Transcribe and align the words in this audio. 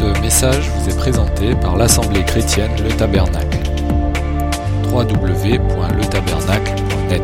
Ce 0.00 0.08
message 0.22 0.66
vous 0.70 0.88
est 0.88 0.96
présenté 0.96 1.54
par 1.60 1.76
l'Assemblée 1.76 2.24
chrétienne 2.24 2.72
Le 2.82 2.88
Tabernacle. 2.96 3.58
www.letabernacle.net 4.88 7.22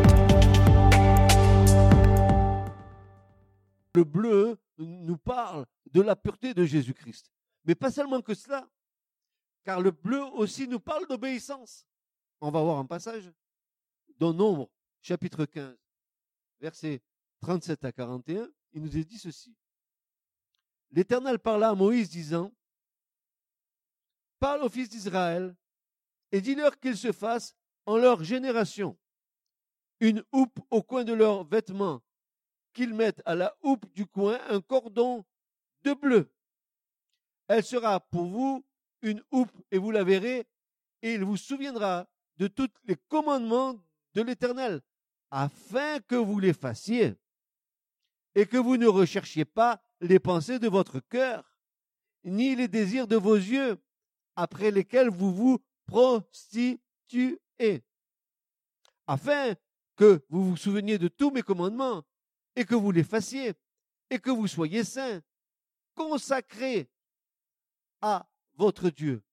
Le 3.95 4.03
bleu 4.03 4.59
nous 4.77 5.17
parle 5.17 5.65
de 5.91 6.01
la 6.01 6.15
pureté 6.15 6.53
de 6.53 6.65
Jésus-Christ. 6.65 7.31
Mais 7.65 7.73
pas 7.73 7.89
seulement 7.89 8.21
que 8.21 8.35
cela, 8.35 8.69
car 9.63 9.81
le 9.81 9.89
bleu 9.89 10.21
aussi 10.35 10.67
nous 10.67 10.79
parle 10.79 11.07
d'obéissance. 11.07 11.87
On 12.41 12.51
va 12.51 12.61
voir 12.61 12.77
un 12.77 12.85
passage 12.85 13.33
dans 14.19 14.35
Nombre, 14.35 14.69
chapitre 15.01 15.45
15, 15.45 15.75
versets 16.59 17.01
37 17.41 17.85
à 17.85 17.91
41. 17.91 18.47
Il 18.73 18.83
nous 18.83 18.95
est 18.95 19.03
dit 19.03 19.17
ceci. 19.17 19.57
L'Éternel 20.91 21.39
parla 21.39 21.69
à 21.69 21.73
Moïse 21.73 22.11
disant, 22.11 22.51
Parle 24.39 24.63
aux 24.63 24.69
fils 24.69 24.89
d'Israël 24.89 25.55
et 26.31 26.41
dis-leur 26.41 26.79
qu'ils 26.79 26.97
se 26.97 27.11
fassent 27.11 27.55
en 27.85 27.97
leur 27.97 28.23
génération 28.23 28.97
une 29.99 30.23
houppe 30.31 30.59
au 30.69 30.83
coin 30.83 31.03
de 31.03 31.13
leurs 31.13 31.43
vêtements, 31.43 32.03
qu'ils 32.73 32.93
mettent 32.93 33.21
à 33.25 33.33
la 33.33 33.55
houppe 33.61 33.91
du 33.93 34.05
coin 34.05 34.39
un 34.49 34.61
cordon 34.61 35.25
de 35.81 35.93
bleu. 35.93 36.31
Elle 37.47 37.63
sera 37.63 37.99
pour 37.99 38.25
vous 38.25 38.65
une 39.01 39.23
houppe 39.31 39.57
et 39.71 39.77
vous 39.77 39.91
la 39.91 40.03
verrez, 40.03 40.47
et 41.01 41.13
il 41.13 41.23
vous 41.23 41.37
souviendra 41.37 42.07
de 42.37 42.47
tous 42.47 42.69
les 42.83 42.97
commandements 43.07 43.79
de 44.13 44.21
l'Éternel, 44.21 44.81
afin 45.31 45.99
que 46.01 46.15
vous 46.15 46.39
les 46.39 46.53
fassiez, 46.53 47.15
et 48.35 48.45
que 48.45 48.57
vous 48.57 48.77
ne 48.77 48.87
recherchiez 48.87 49.45
pas 49.45 49.81
les 50.01 50.19
pensées 50.19 50.59
de 50.59 50.67
votre 50.67 50.99
cœur, 50.99 51.57
ni 52.23 52.55
les 52.55 52.67
désirs 52.67 53.07
de 53.07 53.15
vos 53.15 53.35
yeux, 53.35 53.81
après 54.37 54.69
lesquels 54.69 55.09
vous 55.09 55.33
vous 55.33 55.59
prostituez, 55.87 57.39
afin 59.07 59.55
que 59.95 60.23
vous 60.29 60.51
vous 60.51 60.57
souveniez 60.57 60.99
de 60.99 61.07
tous 61.07 61.31
mes 61.31 61.41
commandements, 61.41 62.03
et 62.55 62.63
que 62.63 62.75
vous 62.75 62.91
les 62.91 63.03
fassiez, 63.03 63.53
et 64.09 64.19
que 64.19 64.29
vous 64.29 64.47
soyez 64.47 64.83
saints, 64.83 65.21
consacrés 65.95 66.87
à 67.99 68.29
votre 68.53 68.91
Dieu. 68.91 69.23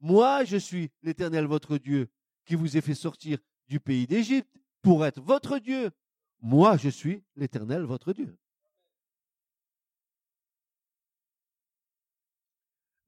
Moi, 0.00 0.44
je 0.44 0.58
suis 0.58 0.90
l'Éternel 1.02 1.46
votre 1.46 1.78
Dieu, 1.78 2.10
qui 2.44 2.54
vous 2.54 2.76
ai 2.76 2.82
fait 2.82 2.94
sortir 2.94 3.38
du 3.68 3.80
pays 3.80 4.06
d'Égypte 4.06 4.54
pour 4.82 5.06
être 5.06 5.22
votre 5.22 5.58
Dieu. 5.58 5.90
Moi, 6.40 6.76
je 6.76 6.90
suis 6.90 7.24
l'Éternel 7.36 7.84
votre 7.84 8.12
Dieu. 8.12 8.36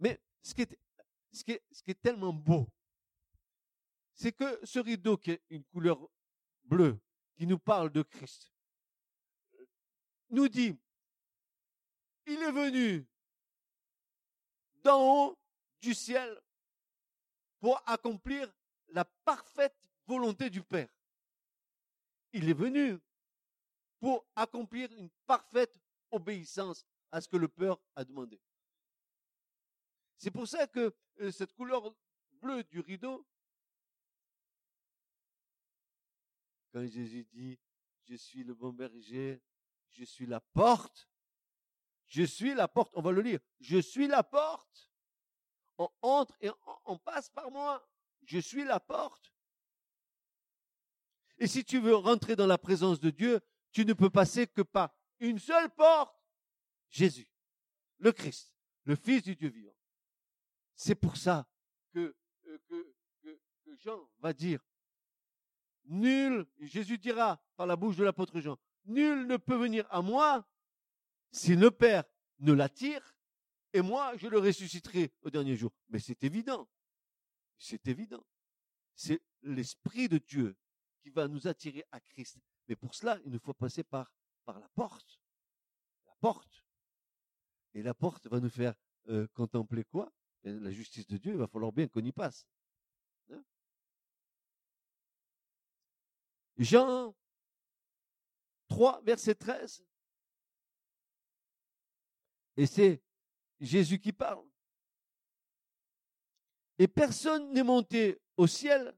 Mais 0.00 0.18
ce 0.42 0.54
qui 0.54 0.62
est, 0.62 0.78
ce 1.34 1.44
qui 1.44 1.52
est, 1.52 2.02
tellement 2.02 2.32
beau, 2.32 2.68
c'est 4.14 4.32
que 4.32 4.60
ce 4.64 4.78
rideau 4.78 5.16
qui 5.16 5.32
est 5.32 5.42
une 5.50 5.64
couleur 5.64 5.98
bleue, 6.64 6.98
qui 7.36 7.46
nous 7.46 7.58
parle 7.58 7.90
de 7.90 8.02
Christ, 8.02 8.52
nous 10.30 10.48
dit, 10.48 10.76
il 12.26 12.42
est 12.42 12.52
venu 12.52 13.06
d'en 14.82 15.00
haut 15.00 15.38
du 15.80 15.94
ciel 15.94 16.40
pour 17.60 17.82
accomplir 17.86 18.52
la 18.88 19.04
parfaite 19.04 19.76
volonté 20.06 20.50
du 20.50 20.62
Père. 20.62 20.88
Il 22.32 22.48
est 22.48 22.54
venu 22.54 22.98
pour 24.00 24.26
accomplir 24.36 24.92
une 24.92 25.10
parfaite 25.26 25.80
obéissance 26.10 26.84
à 27.10 27.20
ce 27.20 27.28
que 27.28 27.36
le 27.36 27.48
Père 27.48 27.76
a 27.96 28.04
demandé. 28.04 28.40
C'est 30.16 30.30
pour 30.30 30.46
ça 30.48 30.66
que 30.66 30.94
cette 31.30 31.52
couleur 31.52 31.94
bleue 32.40 32.64
du 32.64 32.80
rideau, 32.80 33.26
quand 36.72 36.86
Jésus 36.86 37.24
dit, 37.24 37.58
je 38.04 38.16
suis 38.16 38.42
le 38.42 38.54
bon 38.54 38.72
berger, 38.72 39.40
je 39.92 40.04
suis 40.04 40.26
la 40.26 40.40
porte, 40.40 41.08
je 42.06 42.22
suis 42.22 42.54
la 42.54 42.68
porte, 42.68 42.92
on 42.94 43.02
va 43.02 43.12
le 43.12 43.22
lire, 43.22 43.40
je 43.60 43.78
suis 43.78 44.08
la 44.08 44.22
porte, 44.22 44.90
on 45.78 45.88
entre 46.02 46.36
et 46.40 46.50
on 46.84 46.98
passe 46.98 47.30
par 47.30 47.50
moi, 47.50 47.88
je 48.24 48.38
suis 48.38 48.64
la 48.64 48.80
porte. 48.80 49.32
Et 51.38 51.46
si 51.46 51.64
tu 51.64 51.80
veux 51.80 51.94
rentrer 51.94 52.36
dans 52.36 52.46
la 52.46 52.58
présence 52.58 53.00
de 53.00 53.10
Dieu, 53.10 53.40
tu 53.72 53.84
ne 53.84 53.92
peux 53.92 54.10
passer 54.10 54.46
que 54.46 54.62
par 54.62 54.94
une 55.18 55.38
seule 55.38 55.70
porte, 55.74 56.16
Jésus, 56.90 57.28
le 57.98 58.12
Christ, 58.12 58.54
le 58.84 58.96
Fils 58.96 59.22
du 59.22 59.34
Dieu 59.34 59.48
vivant. 59.48 59.73
C'est 60.76 60.94
pour 60.94 61.16
ça 61.16 61.46
que, 61.92 62.14
euh, 62.46 62.58
que, 62.68 63.40
Jean 63.78 64.08
va 64.18 64.32
dire, 64.32 64.60
nul, 65.84 66.46
Jésus 66.60 66.98
dira 66.98 67.40
par 67.56 67.66
la 67.66 67.76
bouche 67.76 67.96
de 67.96 68.04
l'apôtre 68.04 68.40
Jean, 68.40 68.58
nul 68.84 69.26
ne 69.26 69.36
peut 69.36 69.56
venir 69.56 69.86
à 69.90 70.02
moi 70.02 70.46
si 71.30 71.56
le 71.56 71.70
Père 71.70 72.04
ne 72.38 72.52
l'attire, 72.52 73.14
et 73.72 73.82
moi 73.82 74.16
je 74.16 74.28
le 74.28 74.38
ressusciterai 74.38 75.12
au 75.22 75.30
dernier 75.30 75.56
jour. 75.56 75.72
Mais 75.88 75.98
c'est 75.98 76.22
évident. 76.24 76.68
C'est 77.58 77.86
évident. 77.88 78.24
C'est 78.94 79.20
l'Esprit 79.42 80.08
de 80.08 80.18
Dieu 80.18 80.56
qui 81.02 81.10
va 81.10 81.28
nous 81.28 81.46
attirer 81.46 81.84
à 81.90 82.00
Christ. 82.00 82.38
Mais 82.68 82.76
pour 82.76 82.94
cela, 82.94 83.18
il 83.24 83.32
nous 83.32 83.38
faut 83.38 83.54
passer 83.54 83.84
par, 83.84 84.12
par 84.44 84.58
la 84.58 84.68
porte. 84.68 85.20
La 86.06 86.14
porte. 86.20 86.64
Et 87.74 87.82
la 87.82 87.94
porte 87.94 88.26
va 88.28 88.40
nous 88.40 88.48
faire 88.48 88.74
euh, 89.08 89.26
contempler 89.34 89.84
quoi? 89.84 90.12
La 90.44 90.70
justice 90.70 91.06
de 91.06 91.16
Dieu, 91.16 91.32
il 91.32 91.38
va 91.38 91.46
falloir 91.46 91.72
bien 91.72 91.88
qu'on 91.88 92.04
y 92.04 92.12
passe. 92.12 92.46
Hein? 93.32 93.42
Jean 96.58 97.14
3, 98.68 99.00
verset 99.02 99.34
13. 99.34 99.82
Et 102.56 102.66
c'est 102.66 103.02
Jésus 103.58 103.98
qui 103.98 104.12
parle. 104.12 104.44
Et 106.78 106.88
personne 106.88 107.52
n'est 107.52 107.62
monté 107.62 108.20
au 108.36 108.46
ciel, 108.46 108.94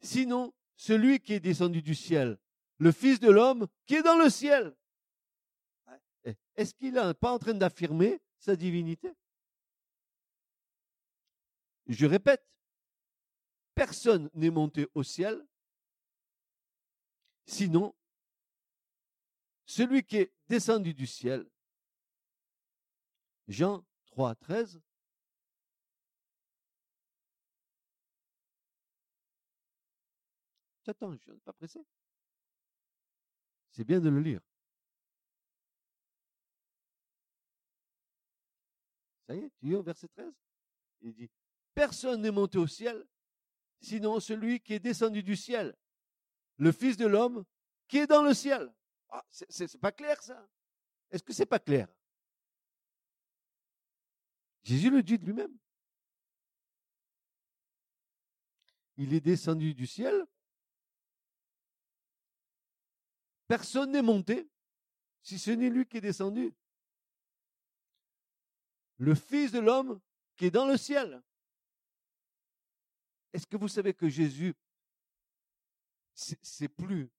sinon 0.00 0.54
celui 0.76 1.20
qui 1.20 1.34
est 1.34 1.40
descendu 1.40 1.82
du 1.82 1.94
ciel, 1.94 2.38
le 2.78 2.92
Fils 2.92 3.18
de 3.20 3.30
l'homme 3.30 3.66
qui 3.86 3.96
est 3.96 4.02
dans 4.02 4.16
le 4.16 4.30
ciel. 4.30 4.74
Est-ce 6.54 6.74
qu'il 6.74 6.94
n'est 6.94 7.14
pas 7.14 7.32
en 7.32 7.38
train 7.38 7.54
d'affirmer 7.54 8.20
sa 8.38 8.56
divinité? 8.56 9.12
Je 11.88 12.06
répète, 12.06 12.46
personne 13.74 14.30
n'est 14.34 14.50
monté 14.50 14.86
au 14.94 15.02
ciel, 15.02 15.46
sinon 17.46 17.94
celui 19.64 20.04
qui 20.04 20.18
est 20.18 20.32
descendu 20.48 20.92
du 20.94 21.06
ciel. 21.06 21.48
Jean 23.48 23.84
3, 24.06 24.34
13. 24.34 24.80
Attends, 30.86 31.12
je 31.12 31.18
suis 31.18 31.40
pas 31.40 31.52
pressé. 31.52 31.80
C'est 33.70 33.84
bien 33.84 34.00
de 34.00 34.08
le 34.08 34.20
lire. 34.20 34.40
Ça 39.26 39.34
y 39.34 39.40
est, 39.40 39.50
tu 39.58 39.70
es 39.70 39.74
au 39.74 39.82
verset 39.82 40.08
13 40.08 40.32
Il 41.02 41.12
dit, 41.12 41.30
personne 41.78 42.22
n'est 42.22 42.32
monté 42.32 42.58
au 42.58 42.66
ciel, 42.66 43.06
sinon 43.80 44.18
celui 44.18 44.60
qui 44.60 44.74
est 44.74 44.80
descendu 44.80 45.22
du 45.22 45.36
ciel, 45.36 45.76
le 46.56 46.72
Fils 46.72 46.96
de 46.96 47.06
l'homme 47.06 47.44
qui 47.86 47.98
est 47.98 48.08
dans 48.08 48.24
le 48.24 48.34
ciel. 48.34 48.74
Ah, 49.10 49.24
c'est 49.30 49.78
pas 49.78 49.92
clair 49.92 50.20
ça 50.20 50.44
Est-ce 51.12 51.22
que 51.22 51.32
c'est 51.32 51.46
pas 51.46 51.60
clair? 51.60 51.86
Jésus 54.64 54.90
le 54.90 55.04
dit 55.04 55.18
de 55.18 55.24
lui-même. 55.24 55.56
Il 58.96 59.14
est 59.14 59.20
descendu 59.20 59.72
du 59.72 59.86
ciel 59.86 60.26
Personne 63.46 63.92
n'est 63.92 64.02
monté, 64.02 64.50
si 65.22 65.38
ce 65.38 65.52
n'est 65.52 65.70
lui 65.70 65.86
qui 65.86 65.98
est 65.98 66.00
descendu. 66.00 66.52
Le 68.96 69.14
Fils 69.14 69.52
de 69.52 69.60
l'homme 69.60 70.00
qui 70.36 70.46
est 70.46 70.50
dans 70.50 70.66
le 70.66 70.76
ciel. 70.76 71.22
Est-ce 73.32 73.46
que 73.46 73.56
vous 73.56 73.68
savez 73.68 73.94
que 73.94 74.08
Jésus, 74.08 74.54
c'est 76.14 76.68
plus, 76.68 77.10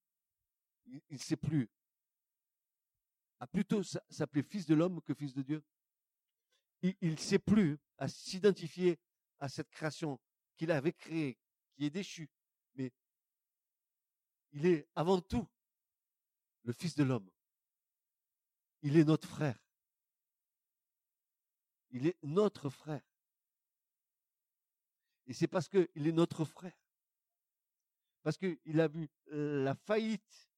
il 0.86 1.02
ne 1.10 1.18
sait 1.18 1.36
plus, 1.36 1.70
a 3.38 3.46
plutôt 3.46 3.82
s'appeler 3.82 4.42
Fils 4.42 4.66
de 4.66 4.74
l'homme 4.74 5.00
que 5.02 5.14
Fils 5.14 5.32
de 5.32 5.42
Dieu? 5.42 5.64
Il 6.82 7.12
ne 7.12 7.16
sait 7.16 7.38
plus 7.38 7.78
à 7.98 8.08
s'identifier 8.08 8.98
à 9.38 9.48
cette 9.48 9.70
création 9.70 10.20
qu'il 10.56 10.70
avait 10.70 10.92
créée, 10.92 11.38
qui 11.74 11.84
est 11.86 11.90
déchue, 11.90 12.28
mais 12.74 12.92
il 14.52 14.66
est 14.66 14.88
avant 14.94 15.20
tout 15.20 15.46
le 16.64 16.72
Fils 16.72 16.94
de 16.94 17.04
l'homme. 17.04 17.30
Il 18.82 18.96
est 18.96 19.04
notre 19.04 19.28
frère. 19.28 19.58
Il 21.90 22.06
est 22.06 22.16
notre 22.22 22.70
frère. 22.70 23.02
Et 25.30 25.32
c'est 25.32 25.46
parce 25.46 25.68
qu'il 25.68 25.86
est 25.94 26.12
notre 26.12 26.44
frère. 26.44 26.76
Parce 28.24 28.36
qu'il 28.36 28.80
a 28.80 28.88
vu 28.88 29.08
la 29.28 29.76
faillite 29.76 30.50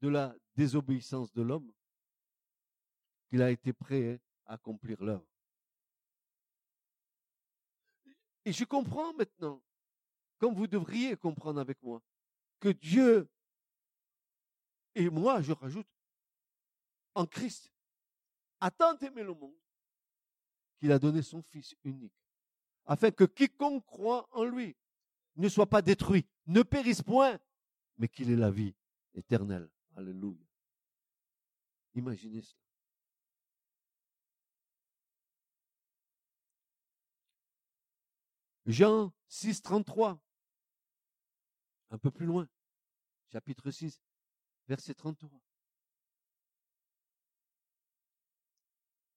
de 0.00 0.08
la 0.08 0.34
désobéissance 0.56 1.32
de 1.32 1.40
l'homme 1.40 1.72
qu'il 3.28 3.40
a 3.40 3.52
été 3.52 3.72
prêt 3.72 4.20
à 4.46 4.54
accomplir 4.54 5.00
l'œuvre. 5.00 5.24
Et 8.44 8.52
je 8.52 8.64
comprends 8.64 9.14
maintenant, 9.14 9.62
comme 10.38 10.56
vous 10.56 10.66
devriez 10.66 11.16
comprendre 11.16 11.60
avec 11.60 11.80
moi, 11.84 12.02
que 12.58 12.70
Dieu 12.70 13.30
et 14.96 15.08
moi, 15.08 15.40
je 15.40 15.52
rajoute, 15.52 15.86
en 17.14 17.26
Christ, 17.26 17.72
a 18.58 18.72
tant 18.72 18.98
aimé 18.98 19.22
le 19.22 19.34
monde 19.34 19.54
qu'il 20.80 20.90
a 20.90 20.98
donné 20.98 21.22
son 21.22 21.40
Fils 21.42 21.76
unique, 21.84 22.19
afin 22.90 23.12
que 23.12 23.22
quiconque 23.22 23.86
croit 23.86 24.28
en 24.32 24.42
lui 24.42 24.76
ne 25.36 25.48
soit 25.48 25.68
pas 25.68 25.80
détruit, 25.80 26.26
ne 26.48 26.60
périsse 26.62 27.02
point, 27.02 27.38
mais 27.98 28.08
qu'il 28.08 28.32
ait 28.32 28.36
la 28.36 28.50
vie 28.50 28.74
éternelle. 29.14 29.70
Alléluia. 29.94 30.44
Imaginez 31.94 32.42
cela. 32.42 32.60
Jean 38.66 39.12
6, 39.28 39.62
33. 39.62 40.20
Un 41.90 41.98
peu 41.98 42.10
plus 42.10 42.26
loin. 42.26 42.48
Chapitre 43.32 43.70
6, 43.70 44.02
verset 44.66 44.94
33. 44.94 45.40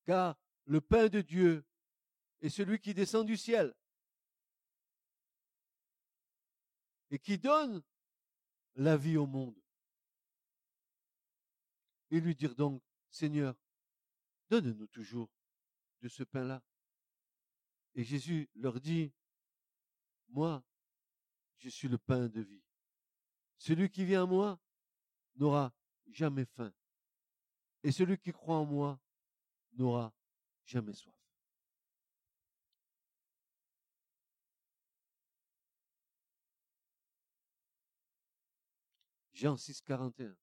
Car 0.06 0.38
le 0.66 0.80
pain 0.80 1.08
de 1.08 1.22
Dieu 1.22 1.66
est 2.44 2.50
celui 2.50 2.78
qui 2.78 2.94
descend 2.94 3.26
du 3.26 3.38
ciel 3.38 3.74
et 7.10 7.18
qui 7.18 7.38
donne 7.38 7.82
la 8.76 8.98
vie 8.98 9.16
au 9.16 9.26
monde. 9.26 9.58
Et 12.12 12.20
lui 12.20 12.36
dire 12.36 12.54
donc, 12.54 12.84
Seigneur, 13.10 13.56
donne-nous 14.50 14.88
toujours 14.88 15.32
de 16.02 16.10
ce 16.10 16.24
pain-là. 16.24 16.62
Et 17.96 18.04
Jésus 18.04 18.50
leur 18.56 18.80
dit, 18.82 19.14
moi, 20.28 20.64
je 21.60 21.70
suis 21.70 21.88
le 21.88 21.98
pain 21.98 22.28
de 22.28 22.42
vie. 22.42 22.64
Celui 23.58 23.90
qui 23.90 24.04
vient 24.04 24.24
à 24.24 24.28
moi 24.28 24.60
n'aura 25.36 25.74
jamais 26.12 26.46
faim. 26.46 26.74
Et 27.84 27.92
celui 27.92 28.18
qui 28.18 28.34
croit 28.34 28.58
en 28.58 28.66
moi 28.66 29.00
n'aura 29.74 30.14
jamais 30.66 30.94
soif. 30.94 31.23
Jean 39.44 39.58
6, 39.58 39.82
41. 39.82 40.34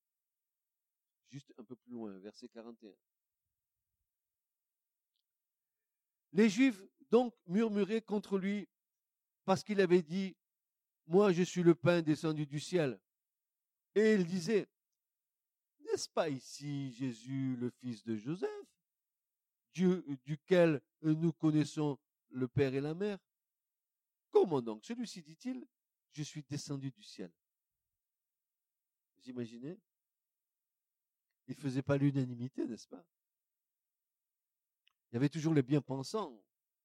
Juste 1.30 1.54
un 1.56 1.64
peu 1.64 1.74
plus 1.74 1.92
loin, 1.92 2.18
verset 2.18 2.50
41. 2.50 2.92
Les 6.32 6.50
Juifs 6.50 6.82
donc 7.10 7.34
murmuraient 7.46 8.02
contre 8.02 8.36
lui 8.36 8.68
parce 9.46 9.64
qu'il 9.64 9.80
avait 9.80 10.02
dit, 10.02 10.36
moi 11.06 11.32
je 11.32 11.42
suis 11.42 11.62
le 11.62 11.74
pain 11.74 12.02
descendu 12.02 12.44
du 12.44 12.60
ciel. 12.60 13.00
Et 13.94 14.16
il 14.16 14.26
disait, 14.26 14.68
n'est-ce 15.80 16.10
pas 16.10 16.28
ici 16.28 16.92
Jésus, 16.92 17.56
le 17.56 17.70
fils 17.70 18.04
de 18.04 18.16
Joseph, 18.16 18.50
Dieu 19.72 20.04
duquel 20.26 20.82
nous 21.00 21.32
connaissons 21.32 21.98
le 22.28 22.48
Père 22.48 22.74
et 22.74 22.82
la 22.82 22.92
Mère? 22.92 23.18
Comment 24.30 24.60
donc 24.60 24.84
Celui-ci 24.84 25.22
dit-il, 25.22 25.66
je 26.12 26.22
suis 26.22 26.42
descendu 26.42 26.90
du 26.90 27.02
ciel? 27.02 27.32
Vous 29.22 29.30
imaginez 29.30 29.78
Il 31.48 31.56
ne 31.56 31.60
faisait 31.60 31.82
pas 31.82 31.96
l'unanimité, 31.96 32.66
n'est-ce 32.66 32.88
pas? 32.88 33.04
Il 35.10 35.14
y 35.14 35.16
avait 35.16 35.28
toujours 35.28 35.54
les 35.54 35.62
bien-pensants, 35.62 36.40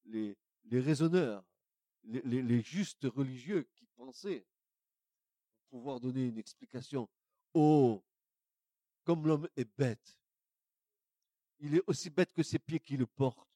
les, 0.05 0.35
les 0.65 0.79
raisonneurs, 0.79 1.43
les, 2.03 2.61
justes 2.61 3.05
religieux 3.05 3.67
qui 3.75 3.85
pensaient 3.95 4.45
pouvoir 5.69 5.99
donner 5.99 6.25
une 6.27 6.37
explication. 6.37 7.09
Oh, 7.53 8.03
comme 9.03 9.27
l'homme 9.27 9.47
est 9.55 9.69
bête, 9.77 10.17
il 11.59 11.75
est 11.75 11.83
aussi 11.87 12.09
bête 12.09 12.33
que 12.33 12.43
ses 12.43 12.59
pieds 12.59 12.79
qui 12.79 12.97
le 12.97 13.05
portent 13.05 13.47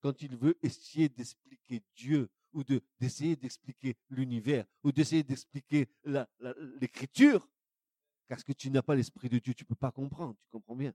quand 0.00 0.22
il 0.22 0.36
veut 0.36 0.58
essayer 0.62 1.08
d'expliquer 1.08 1.82
Dieu 1.94 2.28
ou 2.52 2.64
de, 2.64 2.80
d'essayer 3.00 3.36
d'expliquer 3.36 3.96
l'univers 4.10 4.66
ou 4.82 4.92
d'essayer 4.92 5.22
d'expliquer 5.22 5.88
l'écriture. 6.80 7.48
Parce 8.28 8.42
que 8.42 8.52
tu 8.52 8.70
n'as 8.70 8.82
pas 8.82 8.94
l'esprit 8.94 9.28
de 9.28 9.38
Dieu, 9.38 9.54
tu 9.54 9.64
ne 9.64 9.68
peux 9.68 9.74
pas 9.74 9.92
comprendre, 9.92 10.36
tu 10.42 10.48
comprends 10.50 10.74
bien. 10.74 10.92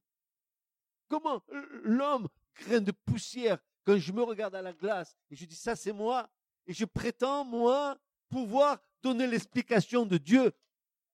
Comment 1.08 1.44
l'homme, 1.84 2.28
grain 2.56 2.82
de 2.82 2.92
poussière, 2.92 3.58
quand 3.84 3.98
je 3.98 4.12
me 4.12 4.24
regarde 4.24 4.56
à 4.56 4.62
la 4.62 4.74
glace 4.74 5.18
et 5.30 5.36
je 5.36 5.46
dis 5.46 5.56
ça 5.56 5.76
c'est 5.76 5.94
moi, 5.94 6.30
et 6.68 6.74
je 6.74 6.86
prétends, 6.86 7.44
moi, 7.44 7.98
pouvoir 8.30 8.80
donner 9.02 9.28
l'explication 9.28 10.06
de 10.06 10.18
Dieu. 10.18 10.52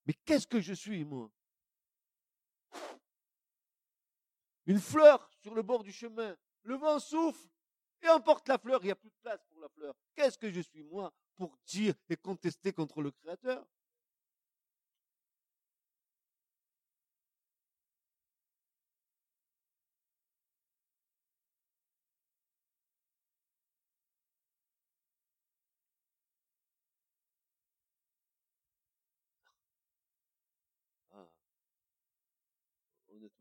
Mais 0.06 0.14
qu'est-ce 0.24 0.46
que 0.46 0.60
je 0.60 0.74
suis, 0.74 1.04
moi? 1.04 1.30
Une 4.66 4.80
fleur 4.80 5.30
sur 5.40 5.54
le 5.54 5.62
bord 5.62 5.82
du 5.82 5.92
chemin. 5.92 6.36
Le 6.62 6.74
vent 6.76 6.98
souffle 6.98 7.48
et 8.02 8.08
emporte 8.08 8.46
la 8.48 8.58
fleur. 8.58 8.80
Il 8.82 8.86
n'y 8.86 8.90
a 8.92 8.96
plus 8.96 9.10
de 9.10 9.16
place 9.22 9.42
pour 9.48 9.60
la 9.60 9.68
fleur. 9.70 9.94
Qu'est-ce 10.14 10.36
que 10.36 10.50
je 10.50 10.60
suis, 10.60 10.82
moi, 10.82 11.12
pour 11.36 11.56
dire 11.66 11.94
et 12.10 12.16
contester 12.16 12.72
contre 12.72 13.00
le 13.00 13.10
Créateur? 13.10 13.66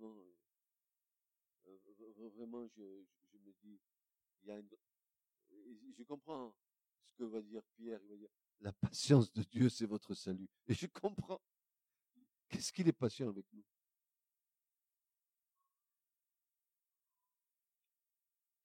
Euh, 0.01 0.35
euh, 1.67 2.29
vraiment, 2.35 2.67
je, 2.67 2.81
me 2.81 3.51
dis, 3.63 3.79
il 4.43 4.49
y 4.49 4.51
a 4.51 4.61
je 5.97 6.03
comprends 6.03 6.55
ce 7.05 7.13
que 7.15 7.23
va 7.23 7.41
dire 7.41 7.63
Pierre. 7.75 7.99
Il 8.03 8.09
va 8.09 8.15
dire, 8.15 8.29
la 8.61 8.71
patience 8.71 9.31
de 9.33 9.43
Dieu, 9.43 9.69
c'est 9.69 9.85
votre 9.85 10.13
salut. 10.13 10.49
Et 10.67 10.73
je 10.73 10.87
comprends. 10.87 11.41
Qu'est-ce 12.49 12.71
qu'il 12.71 12.87
est 12.87 12.93
patient 12.93 13.29
avec 13.29 13.45
nous? 13.51 13.63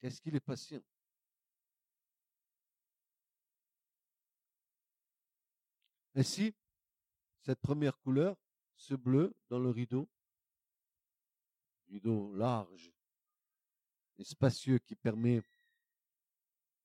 Qu'est-ce 0.00 0.20
qu'il 0.20 0.34
est 0.34 0.40
patient? 0.40 0.82
Ainsi, 6.14 6.54
cette 7.40 7.60
première 7.60 7.98
couleur, 7.98 8.36
ce 8.76 8.94
bleu 8.94 9.34
dans 9.48 9.58
le 9.58 9.70
rideau, 9.70 10.08
rideau 11.92 12.34
large 12.34 12.90
et 14.18 14.24
spacieux 14.24 14.78
qui 14.78 14.96
permet 14.96 15.42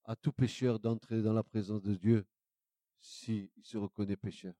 à 0.04 0.16
tout 0.16 0.34
pécheur 0.34 0.80
d'entrer 0.80 1.22
dans 1.22 1.34
la 1.34 1.44
présence 1.44 1.82
de 1.82 1.96
Dieu 1.96 2.26
s'il 3.00 3.50
se 3.64 3.78
reconnaît 3.78 4.18
pécheur. 4.18 4.54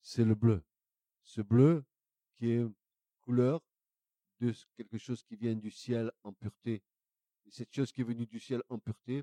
C'est 0.00 0.24
le 0.24 0.34
bleu. 0.34 0.64
Ce 1.22 1.40
bleu 1.40 1.84
qui 2.34 2.50
est 2.50 2.66
couleur 3.20 3.62
de 4.40 4.52
quelque 4.74 4.98
chose 4.98 5.22
qui 5.22 5.36
vient 5.36 5.54
du 5.54 5.70
ciel 5.70 6.10
en 6.24 6.32
pureté. 6.32 6.82
Et 7.44 7.50
cette 7.50 7.72
chose 7.72 7.92
qui 7.92 8.00
est 8.00 8.04
venue 8.04 8.26
du 8.26 8.40
ciel 8.40 8.62
en 8.68 8.78
pureté 8.78 9.22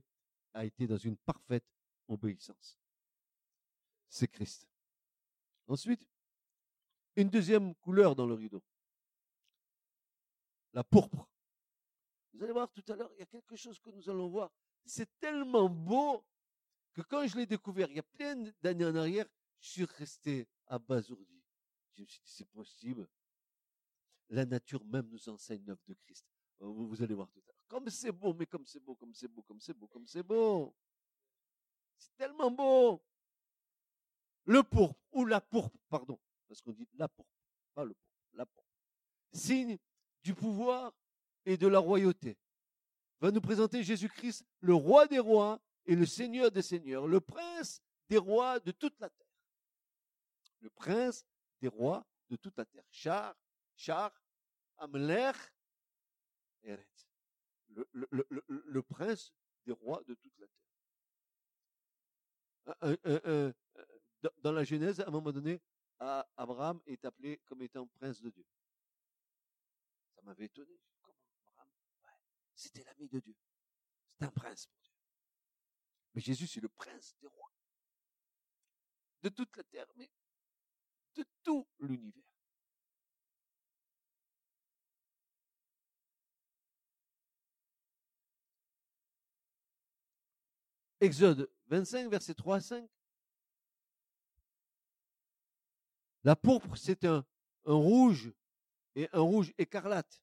a 0.53 0.63
été 0.63 0.87
dans 0.87 0.97
une 0.97 1.17
parfaite 1.17 1.65
obéissance. 2.07 2.79
C'est 4.07 4.29
Christ. 4.29 4.69
Ensuite, 5.67 6.07
une 7.17 7.29
deuxième 7.29 7.75
couleur 7.75 8.15
dans 8.15 8.25
le 8.25 8.33
rideau 8.33 8.63
la 10.79 10.83
pourpre. 10.85 11.27
Vous 12.31 12.41
allez 12.41 12.53
voir 12.53 12.71
tout 12.71 12.85
à 12.87 12.95
l'heure, 12.95 13.11
il 13.15 13.19
y 13.19 13.21
a 13.21 13.25
quelque 13.25 13.57
chose 13.57 13.77
que 13.81 13.89
nous 13.89 14.09
allons 14.09 14.29
voir. 14.29 14.49
C'est 14.85 15.09
tellement 15.19 15.67
beau 15.67 16.23
que 16.93 17.01
quand 17.01 17.27
je 17.27 17.35
l'ai 17.35 17.45
découvert 17.45 17.89
il 17.89 17.97
y 17.97 17.99
a 17.99 18.03
plein 18.03 18.49
d'années 18.61 18.85
en 18.85 18.95
arrière, 18.95 19.25
je 19.59 19.69
suis 19.69 19.83
resté 19.83 20.47
abasourdi. 20.67 21.43
Je 21.95 22.01
me 22.01 22.07
suis 22.07 22.21
dit, 22.21 22.31
c'est 22.31 22.47
possible. 22.47 23.09
La 24.29 24.45
nature 24.45 24.85
même 24.85 25.09
nous 25.09 25.27
enseigne 25.27 25.65
l'œuvre 25.65 25.83
de 25.85 25.95
Christ. 25.95 26.25
Oh, 26.59 26.71
vous 26.71 27.03
allez 27.03 27.13
voir 27.13 27.29
tout 27.29 27.39
à 27.39 27.51
l'heure. 27.51 27.67
Comme 27.67 27.89
c'est 27.89 28.13
beau, 28.13 28.33
mais 28.33 28.45
comme 28.45 28.65
c'est 28.65 28.79
beau, 28.79 28.95
comme 28.95 29.13
c'est 29.13 29.27
beau, 29.27 29.41
comme 29.41 29.59
c'est 29.59 29.73
beau, 29.73 29.87
comme 29.87 30.07
c'est 30.07 30.23
beau. 30.23 30.73
C'est 31.97 32.15
tellement 32.15 32.51
beau. 32.51 33.03
Le 34.45 34.63
pourpre, 34.63 34.97
ou 35.11 35.25
la 35.25 35.41
pourpre, 35.41 35.77
pardon, 35.89 36.17
parce 36.47 36.61
qu'on 36.61 36.71
dit 36.71 36.87
la 36.93 37.09
pourpre, 37.09 37.37
pas 37.73 37.83
le 37.83 37.93
pourpre, 37.93 38.29
la 38.31 38.45
pourpre. 38.45 38.69
Signe 39.33 39.77
pouvoir 40.33 40.93
et 41.45 41.57
de 41.57 41.67
la 41.67 41.79
royauté. 41.79 42.37
va 43.19 43.31
nous 43.31 43.41
présenter 43.41 43.83
Jésus-Christ, 43.83 44.45
le 44.61 44.73
roi 44.73 45.07
des 45.07 45.19
rois 45.19 45.59
et 45.85 45.95
le 45.95 46.05
seigneur 46.05 46.51
des 46.51 46.61
seigneurs, 46.61 47.07
le 47.07 47.19
prince 47.19 47.81
des 48.07 48.17
rois 48.17 48.59
de 48.59 48.71
toute 48.71 48.99
la 48.99 49.09
terre. 49.09 49.27
Le 50.61 50.69
prince 50.69 51.25
des 51.61 51.67
rois 51.67 52.05
de 52.29 52.35
toute 52.35 52.57
la 52.57 52.65
terre. 52.65 52.85
Char, 52.91 53.35
Char, 53.75 54.11
Amler, 54.77 55.31
le, 57.69 57.87
le, 58.47 58.81
prince 58.81 59.33
des 59.65 59.71
rois 59.71 60.01
de 60.05 60.13
toute 60.15 60.33
la 60.37 60.47
terre. 62.81 62.93
dans 64.41 64.51
la 64.51 64.63
Genèse, 64.63 64.99
à 64.99 65.07
un 65.07 65.11
moment 65.11 65.31
donné, 65.31 65.61
Abraham 65.99 66.81
est 66.85 67.03
appelé 67.05 67.39
comme 67.45 67.61
étant 67.61 67.87
prince 67.87 68.21
de 68.21 68.29
Dieu. 68.29 68.45
Ça 70.19 70.25
m'avait 70.25 70.45
étonné. 70.45 70.77
Comment 71.01 71.17
Abraham 71.45 71.69
C'était 72.53 72.83
l'ami 72.83 73.07
de 73.07 73.21
Dieu. 73.21 73.35
C'est 74.05 74.21
un 74.25 74.31
prince 74.31 74.67
Dieu. 74.83 74.93
Mais 76.13 76.19
Jésus, 76.19 76.45
c'est 76.45 76.59
le 76.59 76.67
prince 76.67 77.15
des 77.21 77.27
rois. 77.27 77.53
De 79.21 79.29
toute 79.29 79.55
la 79.55 79.63
terre, 79.63 79.87
mais 79.95 80.11
de 81.15 81.25
tout 81.41 81.65
l'univers. 81.79 82.23
Exode 90.99 91.49
25, 91.67 92.09
verset 92.09 92.33
3 92.33 92.57
à 92.57 92.59
5. 92.59 92.89
La 96.25 96.35
pourpre, 96.35 96.75
c'est 96.75 97.05
un, 97.05 97.25
un, 97.63 97.73
rouge 97.73 98.33
et 98.95 99.07
un 99.13 99.21
rouge 99.21 99.53
écarlate. 99.57 100.21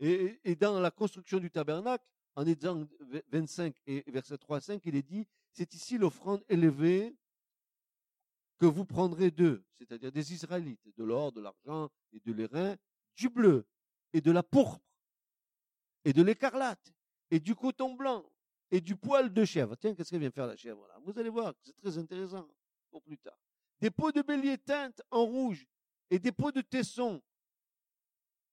Et, 0.00 0.54
dans 0.54 0.78
la 0.78 0.90
construction 0.90 1.38
du 1.38 1.50
tabernacle, 1.50 2.04
en 2.36 2.46
Exode 2.46 2.88
25 3.32 3.74
et 3.86 4.04
verset 4.10 4.38
3 4.38 4.58
à 4.58 4.60
5, 4.60 4.82
il 4.84 4.94
est 4.94 5.02
dit, 5.02 5.26
c'est 5.52 5.74
ici 5.74 5.98
l'offrande 5.98 6.44
élevée 6.48 7.16
que 8.58 8.66
vous 8.66 8.84
prendrez 8.84 9.30
d'eux, 9.30 9.64
c'est-à-dire 9.78 10.12
des 10.12 10.32
Israélites, 10.32 10.88
de 10.96 11.04
l'or, 11.04 11.32
de 11.32 11.40
l'argent 11.40 11.90
et 12.12 12.20
de 12.20 12.32
l'airain, 12.32 12.76
du 13.16 13.28
bleu 13.28 13.66
et 14.12 14.20
de 14.20 14.30
la 14.30 14.42
pourpre 14.42 14.84
et 16.04 16.12
de 16.12 16.22
l'écarlate 16.22 16.94
et 17.30 17.40
du 17.40 17.54
coton 17.54 17.94
blanc 17.94 18.24
et 18.70 18.80
du 18.80 18.96
poil 18.96 19.32
de 19.32 19.44
chèvre. 19.44 19.76
Tiens, 19.76 19.94
qu'est-ce 19.94 20.10
qu'elle 20.10 20.20
vient 20.20 20.30
faire 20.30 20.46
la 20.46 20.56
chèvre 20.56 20.86
Vous 21.04 21.18
allez 21.18 21.30
voir, 21.30 21.54
c'est 21.62 21.76
très 21.76 21.98
intéressant 21.98 22.48
pour 22.90 23.02
plus 23.02 23.18
tard. 23.18 23.38
Des 23.80 23.90
peaux 23.90 24.12
de 24.12 24.22
bélier 24.22 24.58
teintes 24.58 25.02
en 25.10 25.24
rouge 25.24 25.66
et 26.10 26.18
des 26.18 26.32
peaux 26.32 26.52
de 26.52 26.60
tesson. 26.60 27.22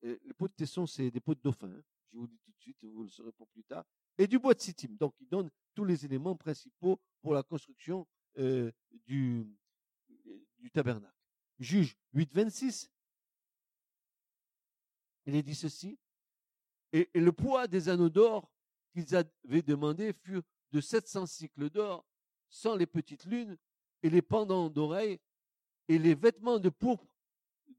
les 0.01 0.33
peaux 0.38 0.47
de 0.47 0.53
tesson, 0.53 0.85
c'est 0.85 1.12
des 1.12 1.19
peaux 1.19 1.35
de 1.35 1.41
dauphin. 1.41 1.71
Hein. 1.71 1.83
Je 2.12 2.17
vous 2.17 2.27
dis 2.27 2.39
tout 2.39 2.51
de 2.51 2.59
suite, 2.62 2.83
vous 2.83 3.03
le 3.03 3.09
saurez 3.09 3.31
pour 3.33 3.47
plus 3.50 3.63
tard. 3.63 3.85
Et 4.17 4.27
du 4.27 4.39
bois 4.39 4.53
de 4.53 4.62
sittim. 4.62 4.95
Donc, 4.97 5.13
il 5.19 5.27
donne 5.27 5.50
tous 5.74 5.83
les 5.83 6.05
éléments 6.05 6.35
principaux 6.35 7.00
pour 7.21 7.33
la 7.33 7.43
construction 7.43 8.07
euh, 8.38 8.71
du, 9.05 9.45
tabernacle. 10.74 11.13
Juge 11.59 11.95
8, 12.13 12.33
26. 12.33 12.91
Il 15.25 15.35
est 15.35 15.43
dit 15.43 15.55
ceci. 15.55 15.97
Et, 16.91 17.09
le 17.13 17.31
poids 17.31 17.67
des 17.67 17.89
anneaux 17.89 18.09
d'or 18.09 18.50
qu'ils 18.91 19.15
avaient 19.15 19.62
demandé 19.62 20.13
fut 20.13 20.41
de 20.71 20.81
700 20.81 21.25
cycles 21.25 21.69
d'or, 21.69 22.05
sans 22.50 22.75
les 22.75 22.85
petites 22.85 23.25
lunes 23.25 23.57
et 24.01 24.09
les 24.09 24.21
pendants 24.21 24.69
d'oreilles 24.69 25.19
et 25.88 25.97
les 25.97 26.15
vêtements 26.15 26.59
de 26.59 26.69
pourpre 26.69 27.05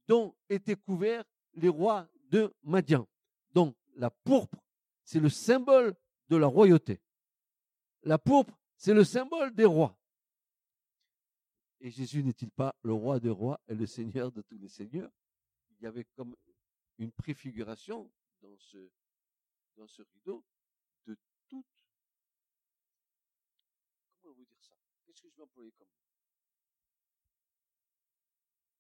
dont 0.07 0.35
étaient 0.49 0.77
couverts 0.77 1.25
les 1.55 1.69
rois 1.69 2.09
de 2.31 2.55
Madian. 2.63 3.09
Donc, 3.53 3.77
la 3.95 4.11
pourpre, 4.11 4.59
c'est 5.03 5.21
le 5.21 5.29
symbole 5.29 5.95
de 6.29 6.37
la 6.37 6.47
royauté. 6.47 7.01
La 8.03 8.19
pourpre, 8.19 8.59
c'est 8.77 8.95
le 8.95 9.05
symbole 9.05 9.55
des 9.55 9.65
rois. 9.65 9.97
Et 11.81 11.91
Jésus 11.91 12.23
n'est-il 12.23 12.51
pas 12.51 12.75
le 12.83 12.93
roi 12.93 13.21
des 13.21 13.31
rois 13.31 13.61
et 13.69 13.75
le 13.75 13.87
seigneur 13.87 14.33
de 14.33 14.43
tous 14.43 14.59
les 14.59 14.69
seigneurs? 14.69 15.11
Il 15.71 15.85
y 15.85 15.87
avait 15.87 16.05
comme 16.17 16.35
une 16.99 17.13
préfiguration 17.13 18.11
dans 18.41 18.57
ce, 18.59 18.91
dans 19.77 19.87
ce 19.87 20.03
rideau 20.03 20.45
de 21.07 21.17
toute. 21.49 21.67
Comment 24.23 24.35
vous 24.35 24.45
dire 24.45 24.63
ça? 24.63 24.75
Qu'est-ce 25.05 25.23
que 25.23 25.29
je 25.29 25.37
vais 25.37 25.43
employer 25.43 25.73
comme 25.73 25.89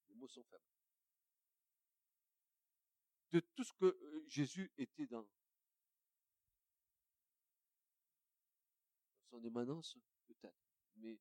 Les 0.08 0.14
mots 0.14 0.28
sont 0.28 0.44
faibles. 0.44 0.75
De 3.32 3.40
tout 3.40 3.64
ce 3.64 3.72
que 3.74 4.24
Jésus 4.26 4.72
était 4.76 5.06
dans 5.06 5.26
son 9.30 9.42
émanence, 9.44 9.98
peut-être, 10.26 10.56
mais 10.96 11.18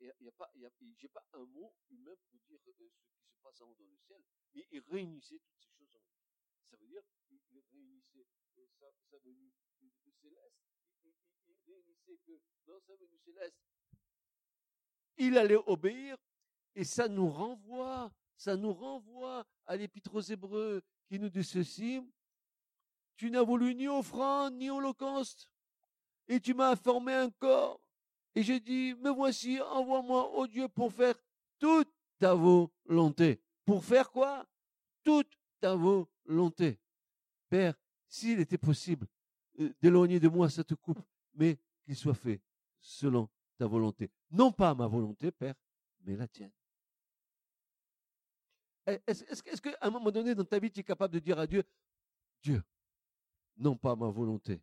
il 0.00 0.12
n'y 0.20 0.28
a, 0.28 0.32
pas, 0.32 0.50
j'ai 0.96 1.08
pas 1.08 1.24
un 1.32 1.44
mot 1.46 1.74
humain 1.90 2.14
pour 2.28 2.38
dire 2.48 2.58
ce 2.64 2.70
qui 2.70 2.88
se 3.32 3.38
passe 3.42 3.60
en 3.60 3.70
haut 3.70 3.74
dans 3.74 3.86
le 3.86 3.96
ciel, 3.96 4.22
mais 4.54 4.66
il 4.70 4.80
réunissait 4.80 5.38
toutes 5.38 5.60
ces 5.60 5.70
choses 5.70 5.94
en 5.94 6.00
lui. 6.00 6.20
Ça 6.70 6.76
veut 6.76 6.86
dire 6.86 7.02
qu'il 7.26 7.40
réunissait 7.72 8.26
sa, 8.78 8.86
sa, 9.10 9.18
venue 9.18 9.52
céleste, 10.20 10.62
il, 11.04 11.12
il, 11.48 11.56
réunissait 11.66 12.18
que 12.26 12.40
dans 12.66 12.80
sa 12.80 12.94
venue 12.96 13.18
céleste, 13.18 13.56
il 15.16 15.36
allait 15.36 15.62
obéir, 15.66 16.16
et 16.74 16.84
ça 16.84 17.08
nous 17.08 17.28
renvoie, 17.28 18.12
ça 18.40 18.56
nous 18.56 18.72
renvoie 18.72 19.44
à 19.66 19.76
l'épître 19.76 20.14
aux 20.14 20.22
Hébreux 20.22 20.80
qui 21.08 21.18
nous 21.18 21.28
dit 21.28 21.44
ceci, 21.44 22.00
tu 23.16 23.30
n'as 23.30 23.42
voulu 23.42 23.74
ni 23.74 23.86
offrande 23.86 24.54
ni 24.54 24.70
holocauste, 24.70 25.50
et 26.26 26.40
tu 26.40 26.54
m'as 26.54 26.74
formé 26.74 27.12
un 27.12 27.30
corps 27.30 27.78
et 28.34 28.42
j'ai 28.42 28.58
dit, 28.58 28.94
me 28.94 29.10
voici, 29.10 29.60
envoie-moi, 29.60 30.30
au 30.36 30.46
Dieu, 30.46 30.68
pour 30.68 30.90
faire 30.90 31.14
toute 31.58 31.92
ta 32.18 32.34
volonté. 32.34 33.42
Pour 33.66 33.84
faire 33.84 34.10
quoi? 34.10 34.46
Toute 35.02 35.36
ta 35.60 35.74
volonté. 35.74 36.78
Père, 37.50 37.74
s'il 38.08 38.40
était 38.40 38.56
possible 38.56 39.06
euh, 39.58 39.74
d'éloigner 39.82 40.18
de 40.18 40.28
moi 40.28 40.48
cette 40.48 40.74
coupe, 40.76 41.02
mais 41.34 41.58
qu'il 41.84 41.96
soit 41.96 42.14
fait 42.14 42.40
selon 42.78 43.28
ta 43.58 43.66
volonté. 43.66 44.10
Non 44.30 44.50
pas 44.50 44.74
ma 44.74 44.86
volonté, 44.86 45.30
Père, 45.30 45.56
mais 46.06 46.16
la 46.16 46.26
tienne. 46.26 46.52
Est-ce 49.06 49.60
qu'à 49.60 49.76
un 49.80 49.90
moment 49.90 50.10
donné 50.10 50.34
dans 50.34 50.44
ta 50.44 50.58
vie, 50.58 50.70
tu 50.70 50.80
es 50.80 50.84
capable 50.84 51.14
de 51.14 51.18
dire 51.18 51.38
à 51.38 51.46
Dieu, 51.46 51.64
Dieu, 52.42 52.62
non 53.56 53.76
pas 53.76 53.94
ma 53.96 54.08
volonté, 54.08 54.60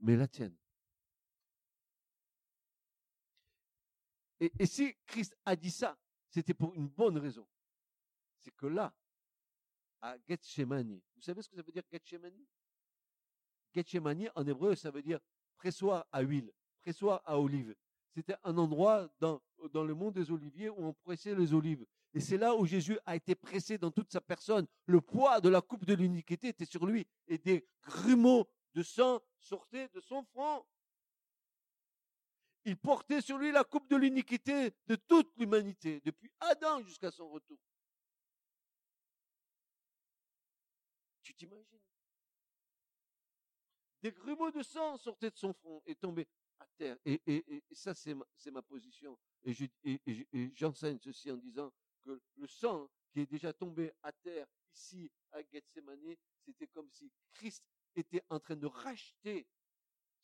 mais 0.00 0.16
la 0.16 0.28
tienne. 0.28 0.56
Et, 4.40 4.66
si 4.66 4.94
Christ 5.06 5.36
a 5.44 5.56
dit 5.56 5.70
ça, 5.70 5.96
c'était 6.28 6.54
pour 6.54 6.74
une 6.74 6.88
bonne 6.88 7.18
raison. 7.18 7.46
C'est 8.40 8.54
que 8.54 8.66
là, 8.66 8.92
à 10.02 10.16
Gethsemane, 10.28 11.00
vous 11.14 11.22
savez 11.22 11.40
ce 11.40 11.48
que 11.48 11.56
ça 11.56 11.62
veut 11.62 11.72
dire 11.72 11.84
Gethsemane? 11.90 12.44
Gethsemane, 13.74 14.30
en 14.34 14.46
hébreu, 14.46 14.74
ça 14.74 14.90
veut 14.90 15.02
dire 15.02 15.20
pressoir 15.56 16.06
à 16.12 16.20
huile, 16.20 16.52
pressoir 16.82 17.22
à 17.24 17.38
olive. 17.38 17.74
C'était 18.14 18.36
un 18.44 18.56
endroit 18.58 19.08
dans, 19.18 19.40
dans 19.72 19.84
le 19.84 19.94
monde 19.94 20.14
des 20.14 20.30
oliviers 20.30 20.68
où 20.68 20.84
on 20.84 20.92
pressait 20.92 21.34
les 21.34 21.54
olives. 21.54 21.86
Et 22.14 22.20
c'est 22.20 22.38
là 22.38 22.54
où 22.54 22.64
Jésus 22.64 22.96
a 23.06 23.16
été 23.16 23.34
pressé 23.34 23.76
dans 23.76 23.90
toute 23.90 24.12
sa 24.12 24.20
personne. 24.20 24.66
Le 24.86 25.00
poids 25.00 25.40
de 25.40 25.48
la 25.48 25.60
coupe 25.60 25.84
de 25.84 25.94
l'iniquité 25.94 26.48
était 26.48 26.64
sur 26.64 26.86
lui 26.86 27.06
et 27.26 27.38
des 27.38 27.66
grumeaux 27.82 28.48
de 28.72 28.84
sang 28.84 29.20
sortaient 29.40 29.88
de 29.88 30.00
son 30.00 30.22
front. 30.22 30.64
Il 32.64 32.76
portait 32.76 33.20
sur 33.20 33.36
lui 33.36 33.50
la 33.50 33.64
coupe 33.64 33.90
de 33.90 33.96
l'iniquité 33.96 34.72
de 34.86 34.94
toute 34.94 35.36
l'humanité, 35.36 36.00
depuis 36.04 36.30
Adam 36.38 36.82
jusqu'à 36.84 37.10
son 37.10 37.28
retour. 37.28 37.58
Tu 41.22 41.34
t'imagines? 41.34 41.80
Des 44.00 44.12
grumeaux 44.12 44.52
de 44.52 44.62
sang 44.62 44.96
sortaient 44.98 45.30
de 45.30 45.36
son 45.36 45.52
front 45.52 45.82
et 45.84 45.96
tombaient 45.96 46.28
à 46.60 46.66
terre. 46.78 46.96
Et, 47.04 47.64
ça, 47.72 47.92
c'est 47.92 48.14
ma, 48.14 48.62
position. 48.62 49.18
Et 49.42 50.52
j'enseigne 50.54 50.98
ceci 51.00 51.30
en 51.30 51.36
disant 51.36 51.72
le 52.04 52.46
sang 52.46 52.88
qui 53.12 53.20
est 53.20 53.30
déjà 53.30 53.52
tombé 53.52 53.92
à 54.02 54.12
terre 54.12 54.46
ici 54.72 55.10
à 55.32 55.38
Gethsemane, 55.52 56.16
c'était 56.44 56.66
comme 56.66 56.88
si 56.90 57.10
Christ 57.32 57.68
était 57.94 58.22
en 58.28 58.40
train 58.40 58.56
de 58.56 58.66
racheter 58.66 59.46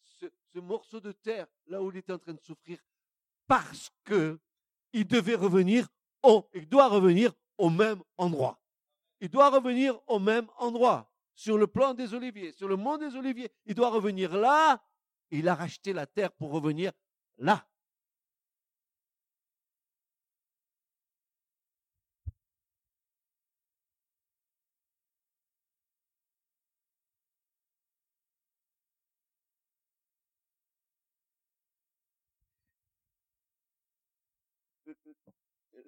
ce, 0.02 0.58
morceau 0.58 1.00
de 1.00 1.12
terre 1.12 1.46
là 1.66 1.82
où 1.82 1.90
il 1.90 1.98
était 1.98 2.12
en 2.12 2.18
train 2.18 2.34
de 2.34 2.40
souffrir 2.40 2.78
parce 3.46 3.90
que 4.04 4.38
il 4.92 5.06
devait 5.06 5.36
revenir 5.36 5.88
au, 6.22 6.48
il 6.52 6.68
doit 6.68 6.88
revenir 6.88 7.32
au 7.58 7.70
même 7.70 8.02
endroit. 8.16 8.60
Il 9.20 9.28
doit 9.28 9.50
revenir 9.50 10.00
au 10.08 10.18
même 10.18 10.48
endroit, 10.58 11.12
sur 11.34 11.58
le 11.58 11.66
plan 11.66 11.94
des 11.94 12.14
oliviers, 12.14 12.52
sur 12.52 12.68
le 12.68 12.76
mont 12.76 12.96
des 12.96 13.14
oliviers. 13.14 13.52
Il 13.66 13.74
doit 13.74 13.90
revenir 13.90 14.36
là. 14.36 14.82
Il 15.30 15.48
a 15.48 15.54
racheté 15.54 15.92
la 15.92 16.06
terre 16.06 16.32
pour 16.32 16.50
revenir 16.50 16.92
là. 17.38 17.69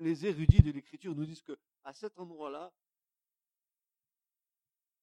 Les 0.03 0.27
érudits 0.27 0.63
de 0.63 0.71
l'écriture 0.71 1.15
nous 1.15 1.25
disent 1.25 1.43
que 1.43 1.59
à 1.85 1.93
cet 1.93 2.19
endroit-là, 2.19 2.73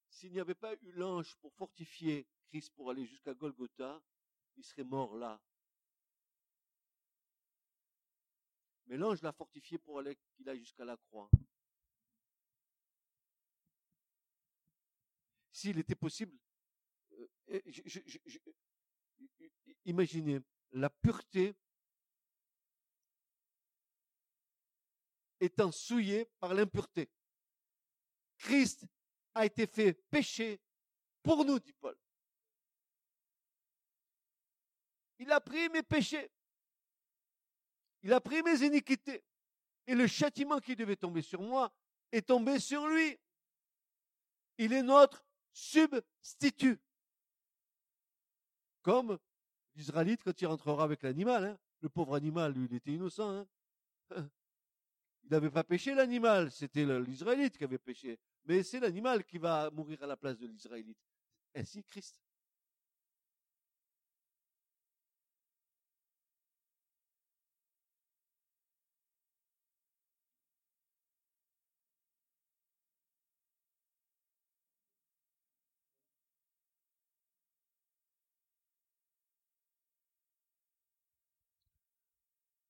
s'il 0.10 0.32
n'y 0.32 0.39
avait 0.39 0.56
pas 0.56 0.74
eu 0.75 0.91
l'ange 0.91 1.36
pour 1.38 1.53
fortifier 1.53 2.27
Christ 2.48 2.74
pour 2.75 2.89
aller 2.89 3.06
jusqu'à 3.06 3.34
Golgotha, 3.34 4.01
il 4.58 4.63
serait 4.63 4.84
mort 4.84 5.15
là. 5.15 5.41
Mais 8.88 8.98
l'ange 8.98 9.22
l'a 9.22 9.32
fortifié 9.32 9.77
pour 9.77 10.00
aller 10.00 10.18
qu'il 10.36 10.50
aille 10.50 10.60
jusqu'à 10.60 10.84
la 10.84 10.98
croix. 10.98 11.29
S'il 15.51 15.77
était 15.77 15.96
possible, 15.96 16.38
euh, 17.12 17.62
imaginez 19.86 20.39
la 20.72 20.89
pureté 20.89 21.56
étant 25.39 25.72
souillée 25.72 26.25
par 26.39 26.53
l'impureté. 26.53 27.10
Christ 28.38 28.86
a 29.34 29.46
été 29.46 29.67
fait 29.67 29.93
péché 30.10 30.60
pour 31.24 31.46
nous, 31.46 31.60
dit 31.60 31.74
Paul. 31.74 31.98
Il 35.19 35.31
a 35.31 35.41
pris 35.41 35.69
mes 35.69 35.84
péchés. 35.84 36.31
Il 38.01 38.13
a 38.13 38.22
pris 38.22 38.41
mes 38.41 38.62
iniquités. 38.63 39.24
Et 39.86 39.96
le 39.96 40.08
châtiment 40.08 40.60
qui 40.60 40.75
devait 40.75 40.96
tomber 40.96 41.22
sur 41.22 41.41
moi 41.41 41.72
est 42.12 42.27
tombé 42.27 42.60
sur 42.60 42.88
lui. 42.88 43.17
Il 44.58 44.74
est 44.74 44.84
notre 44.84 45.24
substitut. 45.51 46.79
Comme 48.81 49.19
l'Israélite 49.75 50.24
quand 50.24 50.39
il 50.41 50.46
rentrera 50.46 50.84
avec 50.84 51.03
l'animal. 51.03 51.46
Hein. 51.46 51.60
Le 51.81 51.89
pauvre 51.89 52.15
animal, 52.15 52.53
lui, 52.53 52.67
il 52.69 52.75
était 52.75 52.91
innocent. 52.91 53.29
Hein. 53.29 53.48
Il 55.30 55.34
n'avait 55.34 55.52
pas 55.52 55.64
péché 55.64 55.94
l'animal, 55.94 56.52
c'était 56.52 56.86
l'Israélite 56.86 57.56
qui 57.56 57.64
avait 57.64 57.78
péché. 57.78 58.18
Mais 58.46 58.64
c'est 58.64 58.80
l'animal 58.80 59.24
qui 59.24 59.38
va 59.38 59.70
mourir 59.70 60.02
à 60.02 60.08
la 60.08 60.18
place 60.18 60.40
de 60.40 60.48
l'Israélite. 60.48 60.98
Ainsi 61.54 61.84
Christ. 61.84 62.20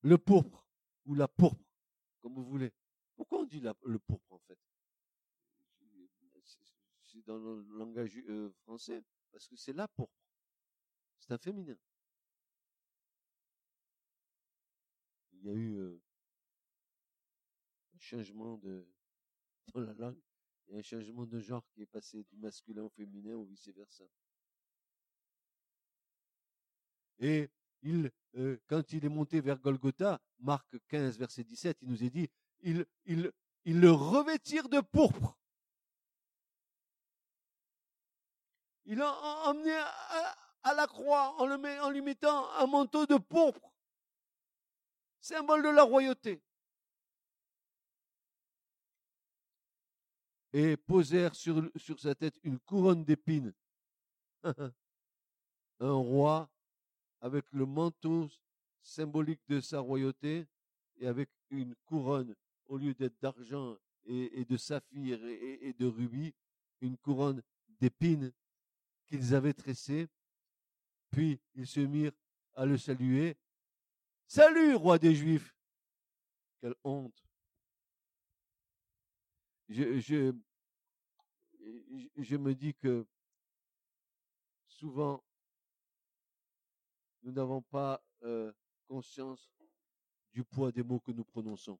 Le 0.02 0.18
pourpre 0.18 0.66
ou 1.06 1.14
la 1.14 1.28
pourpre, 1.28 1.69
comme 2.20 2.34
vous 2.34 2.44
voulez. 2.44 2.72
Pourquoi 3.16 3.40
on 3.40 3.44
dit 3.44 3.60
le 3.60 3.98
pourpre 3.98 4.32
en 4.32 4.38
fait? 4.38 4.58
C'est 7.04 7.24
dans 7.26 7.38
le 7.38 7.62
langage 7.76 8.16
euh, 8.28 8.50
français 8.62 9.02
parce 9.32 9.48
que 9.48 9.56
c'est 9.56 9.72
la 9.72 9.88
pourpre. 9.88 10.14
C'est 11.18 11.32
un 11.32 11.38
féminin. 11.38 11.76
Il 15.32 15.44
y 15.44 15.50
a 15.50 15.54
eu 15.54 15.74
euh, 15.76 16.00
un 17.94 17.98
changement 17.98 18.58
de 18.58 18.86
dans 19.74 19.80
la 19.80 19.94
langue. 19.94 20.20
Il 20.66 20.74
y 20.74 20.76
a 20.76 20.78
un 20.78 20.82
changement 20.82 21.26
de 21.26 21.40
genre 21.40 21.66
qui 21.68 21.82
est 21.82 21.86
passé 21.86 22.22
du 22.24 22.36
masculin 22.36 22.82
au 22.84 22.88
féminin 22.90 23.34
ou 23.34 23.44
vice 23.44 23.68
versa. 23.68 24.04
Et 27.18 27.50
il, 27.82 28.10
euh, 28.36 28.60
quand 28.68 28.92
il 28.92 29.04
est 29.04 29.08
monté 29.08 29.40
vers 29.40 29.58
Golgotha, 29.58 30.20
Marc 30.38 30.66
15, 30.88 31.18
verset 31.18 31.44
17, 31.44 31.78
il 31.82 31.88
nous 31.88 32.04
est 32.04 32.10
dit, 32.10 32.28
il, 32.60 32.86
il, 33.06 33.32
le 33.64 33.90
revêtir 33.90 34.68
de 34.68 34.80
pourpre. 34.80 35.36
Il 38.86 38.98
l'a 38.98 39.12
emmené 39.46 39.74
à, 40.62 40.74
la 40.74 40.86
croix 40.86 41.34
en, 41.40 41.90
lui 41.90 42.02
mettant 42.02 42.50
un 42.52 42.66
manteau 42.66 43.06
de 43.06 43.16
pourpre, 43.16 43.72
symbole 45.20 45.62
de 45.62 45.68
la 45.68 45.82
royauté. 45.82 46.42
Et 50.52 50.76
posèrent 50.76 51.34
sur 51.36 52.00
sa 52.00 52.14
tête 52.14 52.38
une 52.42 52.58
couronne 52.58 53.04
d'épines. 53.04 53.54
un 55.80 55.92
roi 55.92 56.48
avec 57.20 57.44
le 57.52 57.66
manteau 57.66 58.28
symbolique 58.82 59.42
de 59.48 59.60
sa 59.60 59.80
royauté 59.80 60.46
et 60.96 61.06
avec 61.06 61.28
une 61.50 61.74
couronne 61.84 62.34
au 62.66 62.76
lieu 62.78 62.94
d'être 62.94 63.18
d'argent 63.20 63.76
et, 64.04 64.44
de 64.44 64.56
saphir 64.56 65.24
et, 65.24 65.74
de 65.78 65.86
rubis, 65.86 66.34
une 66.80 66.96
couronne 66.96 67.42
d'épines 67.80 68.32
qu'ils 69.06 69.34
avaient 69.34 69.52
tressée. 69.52 70.08
Puis 71.10 71.40
ils 71.54 71.66
se 71.66 71.80
mirent 71.80 72.16
à 72.54 72.64
le 72.64 72.78
saluer. 72.78 73.36
Salut, 74.26 74.74
roi 74.74 74.98
des 74.98 75.14
Juifs. 75.14 75.54
Quelle 76.60 76.74
honte. 76.84 77.22
Je 79.68 80.32
me 82.36 82.54
dis 82.54 82.74
que 82.74 83.06
souvent 84.66 85.22
nous 87.22 87.32
n'avons 87.32 87.62
pas 87.62 88.02
conscience 88.88 89.50
du 90.32 90.44
poids 90.44 90.72
des 90.72 90.82
mots 90.82 91.00
que 91.00 91.12
nous 91.12 91.24
prononçons. 91.24 91.78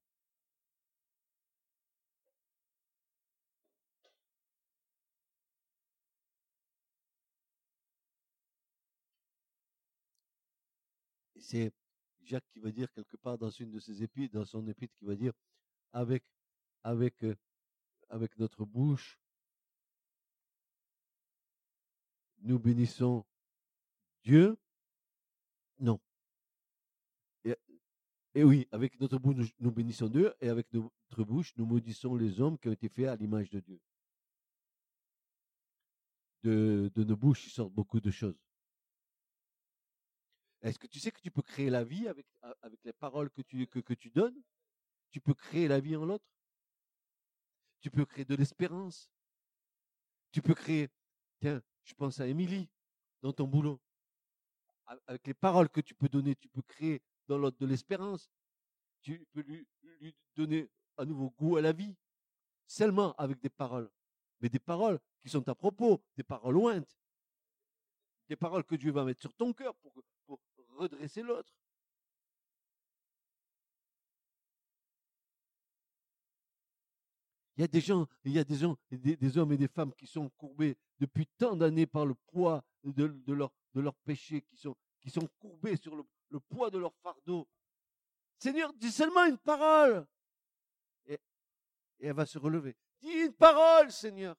C'est 11.42 11.72
Jacques 12.22 12.48
qui 12.52 12.60
va 12.60 12.70
dire 12.70 12.92
quelque 12.92 13.16
part 13.16 13.38
dans 13.38 13.50
une 13.50 13.70
de 13.72 13.80
ses 13.80 14.02
épîtres, 14.04 14.34
dans 14.34 14.44
son 14.44 14.66
épître, 14.68 14.94
qui 14.98 15.04
va 15.04 15.16
dire 15.16 15.32
avec 15.92 16.22
notre 18.38 18.64
bouche, 18.64 19.18
nous 22.42 22.58
bénissons 22.58 23.24
Dieu 24.22 24.56
non. 25.80 26.00
Et, 28.34 28.44
oui, 28.44 28.68
avec 28.70 29.00
notre 29.00 29.18
bouche, 29.18 29.50
nous, 29.58 29.72
bénissons 29.72 30.08
Dieu, 30.08 30.32
et 30.40 30.48
avec 30.48 30.72
notre 30.72 31.24
bouche, 31.24 31.52
nous 31.56 31.66
maudissons 31.66 32.14
les 32.14 32.40
hommes 32.40 32.56
qui 32.58 32.68
ont 32.68 32.72
été 32.72 32.88
faits 32.88 33.08
à 33.08 33.16
l'image 33.16 33.50
de 33.50 33.58
Dieu. 33.58 33.80
De, 36.44 36.90
nos 36.96 37.16
bouches, 37.16 37.46
il 37.46 37.50
sort 37.50 37.70
beaucoup 37.70 38.00
de 38.00 38.10
choses. 38.10 38.38
Est-ce 40.62 40.78
que 40.78 40.86
tu 40.86 41.00
sais 41.00 41.10
que 41.10 41.20
tu 41.20 41.30
peux 41.30 41.42
créer 41.42 41.70
la 41.70 41.82
vie 41.82 42.06
avec, 42.06 42.26
les 42.84 42.92
paroles 42.92 43.30
que 43.30 43.42
tu, 43.42 43.66
que 43.66 43.94
tu 43.94 44.10
donnes? 44.10 44.40
Tu 45.10 45.20
peux 45.20 45.34
créer 45.34 45.66
la 45.66 45.80
vie 45.80 45.96
en 45.96 46.04
l'autre? 46.04 46.24
Tu 47.80 47.90
peux 47.90 48.04
créer 48.04 48.24
de 48.24 48.36
l'espérance? 48.36 49.10
Tu 50.30 50.40
peux 50.40 50.54
créer, 50.54 50.88
tiens, 51.40 51.60
je 51.82 51.94
pense 51.94 52.20
à 52.20 52.28
Émilie, 52.28 52.68
dans 53.22 53.32
ton 53.32 53.48
boulot 53.48 53.80
avec 55.06 55.26
les 55.26 55.34
paroles 55.34 55.68
que 55.68 55.80
tu 55.80 55.94
peux 55.94 56.08
donner, 56.08 56.34
tu 56.36 56.48
peux 56.48 56.62
créer 56.62 57.02
dans 57.28 57.38
l'autre 57.38 57.58
de 57.58 57.66
l'espérance. 57.66 58.30
Tu 59.02 59.24
peux 59.32 59.40
lui, 59.40 59.66
donner 60.34 60.68
à 60.96 61.04
nouveau 61.04 61.30
goût 61.30 61.56
à 61.56 61.60
la 61.60 61.72
vie. 61.72 61.96
Seulement 62.66 63.14
avec 63.14 63.40
des 63.40 63.48
paroles. 63.50 63.90
Mais 64.40 64.48
des 64.48 64.58
paroles 64.58 65.00
qui 65.20 65.28
sont 65.28 65.46
à 65.48 65.54
propos, 65.54 66.02
des 66.16 66.22
paroles 66.22 66.54
lointes. 66.54 66.96
Des 68.28 68.36
paroles 68.36 68.64
que 68.64 68.76
Dieu 68.76 68.92
va 68.92 69.04
mettre 69.04 69.20
sur 69.20 69.34
ton 69.34 69.52
cœur 69.52 69.74
pour, 69.76 69.92
pour 70.26 70.40
redresser 70.76 71.22
l'autre. 71.22 71.52
Il 77.60 77.62
y 77.62 77.64
a 77.64 77.68
des 77.68 77.82
gens, 77.82 78.08
il 78.24 78.32
y 78.32 78.38
a 78.38 78.44
des 78.44 78.56
gens, 78.56 78.78
des, 78.90 79.36
hommes 79.36 79.52
et 79.52 79.58
des 79.58 79.68
femmes 79.68 79.92
qui 79.92 80.06
sont 80.06 80.30
courbés 80.30 80.78
depuis 81.00 81.26
tant 81.38 81.56
d'années 81.56 81.86
par 81.86 82.04
le 82.04 82.14
poids 82.14 82.62
de, 82.84 83.08
de, 83.08 83.32
leur, 83.32 83.50
de 83.74 83.80
leurs 83.80 83.96
péchés, 83.96 84.42
qui 84.42 84.56
sont, 84.56 84.76
qui 85.00 85.10
sont 85.10 85.26
courbés 85.38 85.76
sur 85.76 85.96
le, 85.96 86.04
poids 86.40 86.70
de 86.70 86.78
leur 86.78 86.94
fardeau. 87.02 87.48
Seigneur, 88.38 88.72
dis 88.74 88.92
seulement 88.92 89.24
une 89.24 89.38
parole. 89.38 90.06
Et, 91.06 91.18
elle 92.00 92.12
va 92.12 92.26
se 92.26 92.38
relever. 92.38 92.76
Dis 93.00 93.12
une 93.12 93.32
parole, 93.32 93.90
Seigneur. 93.90 94.36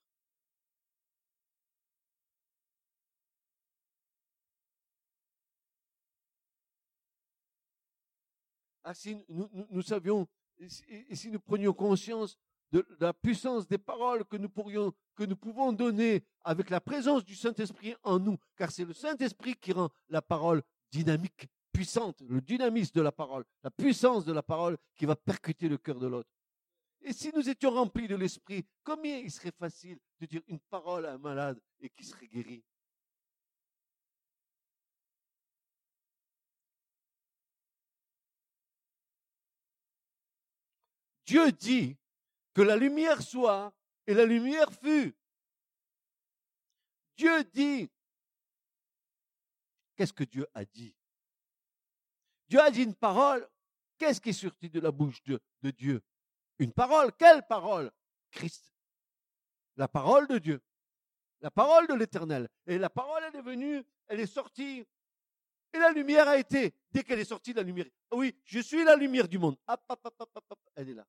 Ah, 8.83 8.93
si 8.93 9.15
nous, 9.29 9.47
nous, 9.69 9.81
savions, 9.81 10.27
et 10.57 11.15
si 11.15 11.29
nous 11.29 11.39
prenions 11.39 11.73
conscience 11.73 12.37
de 12.71 12.85
la 12.99 13.13
puissance 13.13 13.67
des 13.67 13.77
paroles 13.77 14.25
que 14.25 14.37
nous 14.37 14.49
pourrions, 14.49 14.93
que 15.15 15.23
nous 15.23 15.35
pouvons 15.35 15.73
donner 15.73 16.23
avec 16.43 16.69
la 16.69 16.79
présence 16.79 17.23
du 17.23 17.35
Saint-Esprit 17.35 17.95
en 18.03 18.19
nous, 18.19 18.37
car 18.55 18.71
c'est 18.71 18.85
le 18.85 18.93
Saint-Esprit 18.93 19.55
qui 19.55 19.73
rend 19.73 19.89
la 20.09 20.21
parole 20.21 20.61
dynamique 20.91 21.47
puissante, 21.71 22.21
le 22.27 22.41
dynamisme 22.41 22.93
de 22.95 23.01
la 23.01 23.11
parole, 23.11 23.43
la 23.63 23.71
puissance 23.71 24.25
de 24.25 24.33
la 24.33 24.43
parole 24.43 24.77
qui 24.95 25.05
va 25.05 25.15
percuter 25.15 25.69
le 25.69 25.77
cœur 25.77 25.99
de 25.99 26.07
l'autre. 26.07 26.29
Et 27.01 27.13
si 27.13 27.31
nous 27.35 27.49
étions 27.49 27.71
remplis 27.71 28.07
de 28.07 28.15
l'esprit, 28.15 28.65
combien 28.83 29.17
il 29.17 29.31
serait 29.31 29.51
facile 29.51 29.97
de 30.19 30.25
dire 30.25 30.41
une 30.47 30.59
parole 30.59 31.05
à 31.05 31.13
un 31.13 31.17
malade 31.17 31.59
et 31.79 31.89
qui 31.89 32.05
serait 32.05 32.27
guéri? 32.27 32.63
Dieu 41.25 41.51
dit 41.53 41.95
que 42.53 42.61
la 42.61 42.75
lumière 42.75 43.21
soit 43.21 43.73
et 44.07 44.13
la 44.13 44.25
lumière 44.25 44.71
fut. 44.73 45.15
Dieu 47.15 47.43
dit. 47.45 47.89
Qu'est-ce 49.95 50.13
que 50.13 50.23
Dieu 50.23 50.47
a 50.53 50.65
dit? 50.65 50.95
Dieu 52.47 52.59
a 52.59 52.71
dit 52.71 52.83
une 52.83 52.95
parole. 52.95 53.47
Qu'est-ce 53.97 54.19
qui 54.19 54.29
est 54.29 54.33
sorti 54.33 54.69
de 54.69 54.79
la 54.79 54.91
bouche 54.91 55.21
de, 55.23 55.39
Dieu? 55.71 56.01
Une 56.57 56.73
parole. 56.73 57.11
Quelle 57.13 57.45
parole? 57.47 57.91
Christ. 58.31 58.73
La 59.77 59.87
parole 59.87 60.27
de 60.27 60.39
Dieu. 60.39 60.61
La 61.41 61.51
parole 61.51 61.87
de 61.87 61.93
l'Éternel. 61.93 62.49
Et 62.65 62.77
la 62.77 62.89
parole, 62.89 63.23
elle 63.27 63.35
est 63.35 63.43
venue, 63.43 63.83
elle 64.07 64.19
est 64.19 64.27
sortie. 64.27 64.85
Et 65.73 65.77
la 65.79 65.91
lumière 65.91 66.27
a 66.27 66.37
été, 66.37 66.73
dès 66.91 67.03
qu'elle 67.03 67.19
est 67.19 67.25
sortie, 67.25 67.53
la 67.53 67.63
lumière. 67.63 67.85
Oui, 68.11 68.35
je 68.43 68.59
suis 68.59 68.83
la 68.83 68.95
lumière 68.95 69.27
du 69.27 69.37
monde. 69.37 69.55
elle 70.75 70.89
est 70.89 70.93
là. 70.93 71.05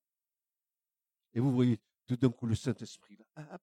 Et 1.34 1.40
vous 1.40 1.52
voyez 1.52 1.80
tout 2.06 2.16
d'un 2.16 2.30
coup 2.30 2.46
le 2.46 2.54
Saint-Esprit 2.54 3.16
là, 3.36 3.58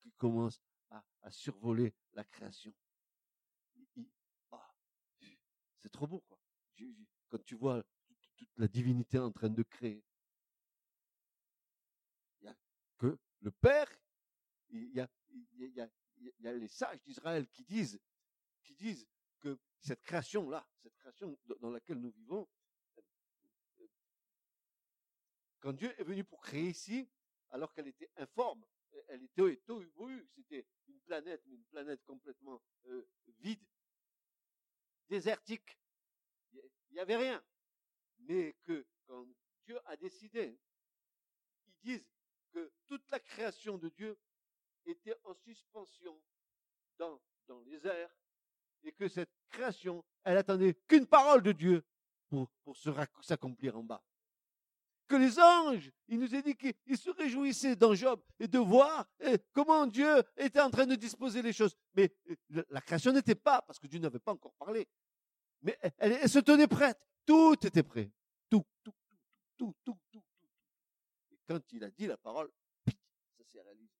qui 0.00 0.12
commence 0.12 0.60
à, 0.90 1.02
survoler 1.30 1.94
la 2.14 2.24
création. 2.24 2.74
Ah, 4.50 4.74
c'est 5.76 5.90
trop 5.90 6.06
beau, 6.06 6.20
quoi. 6.20 6.38
Quand 7.28 7.44
tu 7.44 7.54
vois 7.54 7.82
toute 8.36 8.48
la 8.56 8.68
divinité 8.68 9.18
en 9.18 9.30
train 9.30 9.50
de 9.50 9.62
créer, 9.62 10.02
il 12.40 12.44
n'y 12.44 12.48
a 12.48 12.56
que 12.96 13.18
le 13.40 13.50
Père, 13.50 13.88
il 14.70 14.90
y 14.92 15.00
a, 15.00 15.10
il 15.28 15.72
y 15.74 15.80
a, 15.80 15.90
il 16.16 16.32
y 16.40 16.48
a 16.48 16.52
les 16.52 16.68
sages 16.68 17.02
d'Israël 17.02 17.46
qui 17.48 17.64
disent, 17.64 18.00
qui 18.62 18.74
disent 18.74 19.06
que 19.40 19.58
cette 19.80 20.02
création-là, 20.02 20.66
cette 20.82 20.96
création 20.96 21.38
dans 21.60 21.70
laquelle 21.70 21.98
nous 21.98 22.10
vivons, 22.10 22.48
quand 25.60 25.72
Dieu 25.72 25.94
est 25.98 26.04
venu 26.04 26.24
pour 26.24 26.40
créer 26.40 26.68
ici, 26.68 27.08
alors 27.50 27.72
qu'elle 27.72 27.88
était 27.88 28.10
informe, 28.16 28.64
elle 29.08 29.22
était 29.22 29.56
tohu 29.66 30.28
c'était 30.34 30.66
une 30.86 31.00
planète, 31.00 31.42
une 31.46 31.64
planète 31.64 32.04
complètement 32.04 32.62
euh, 32.86 33.08
vide, 33.40 33.64
désertique. 35.08 35.78
Il 36.52 36.92
n'y 36.92 37.00
avait 37.00 37.16
rien. 37.16 37.42
Mais 38.20 38.54
que 38.64 38.86
quand 39.06 39.26
Dieu 39.64 39.78
a 39.86 39.96
décidé, 39.96 40.58
ils 41.66 41.78
disent 41.82 42.08
que 42.50 42.72
toute 42.86 43.08
la 43.10 43.20
création 43.20 43.78
de 43.78 43.88
Dieu 43.88 44.18
était 44.84 45.16
en 45.24 45.34
suspension 45.34 46.20
dans, 46.98 47.20
dans 47.46 47.60
les 47.62 47.86
airs 47.86 48.14
et 48.82 48.92
que 48.92 49.08
cette 49.08 49.30
création, 49.48 50.04
elle 50.24 50.38
attendait 50.38 50.74
qu'une 50.86 51.06
parole 51.06 51.42
de 51.42 51.52
Dieu 51.52 51.84
pour, 52.28 52.50
pour 52.64 52.76
s'accomplir 53.22 53.76
en 53.76 53.82
bas 53.82 54.02
que 55.08 55.16
les 55.16 55.38
anges, 55.40 55.90
il 56.06 56.20
nous 56.20 56.34
a 56.34 56.42
dit 56.42 56.54
qu'ils 56.54 56.98
se 56.98 57.10
réjouissaient 57.10 57.74
dans 57.74 57.94
Job 57.94 58.22
et 58.38 58.46
de 58.46 58.58
voir 58.58 59.06
eh, 59.20 59.38
comment 59.52 59.86
Dieu 59.86 60.22
était 60.36 60.60
en 60.60 60.70
train 60.70 60.86
de 60.86 60.94
disposer 60.94 61.42
les 61.42 61.52
choses. 61.52 61.74
Mais 61.94 62.14
eh, 62.26 62.36
la 62.68 62.80
création 62.80 63.12
n'était 63.12 63.34
pas, 63.34 63.62
parce 63.62 63.78
que 63.78 63.86
Dieu 63.86 63.98
n'avait 63.98 64.18
pas 64.18 64.32
encore 64.32 64.54
parlé. 64.54 64.86
Mais 65.62 65.76
elle, 65.96 66.28
se 66.28 66.38
tenait 66.38 66.68
prête. 66.68 67.00
Tout 67.26 67.56
était 67.66 67.82
prêt. 67.82 68.12
Tout, 68.50 68.64
tout, 68.84 68.92
tout, 69.08 69.16
tout, 69.56 69.74
tout, 69.84 69.98
tout, 70.12 70.22
tout. 70.42 70.52
Et 71.32 71.38
quand 71.48 71.60
il 71.72 71.82
a 71.82 71.90
dit 71.90 72.06
la 72.06 72.18
parole, 72.18 72.50
ça 72.86 73.44
s'est 73.44 73.60
réalisé. 73.60 73.90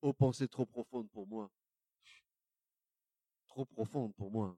Oh, 0.00 0.12
pensée 0.12 0.48
trop 0.48 0.66
profonde 0.66 1.10
pour 1.10 1.26
moi. 1.26 1.50
Trop 3.48 3.64
profonde 3.64 4.14
pour 4.14 4.30
moi 4.30 4.56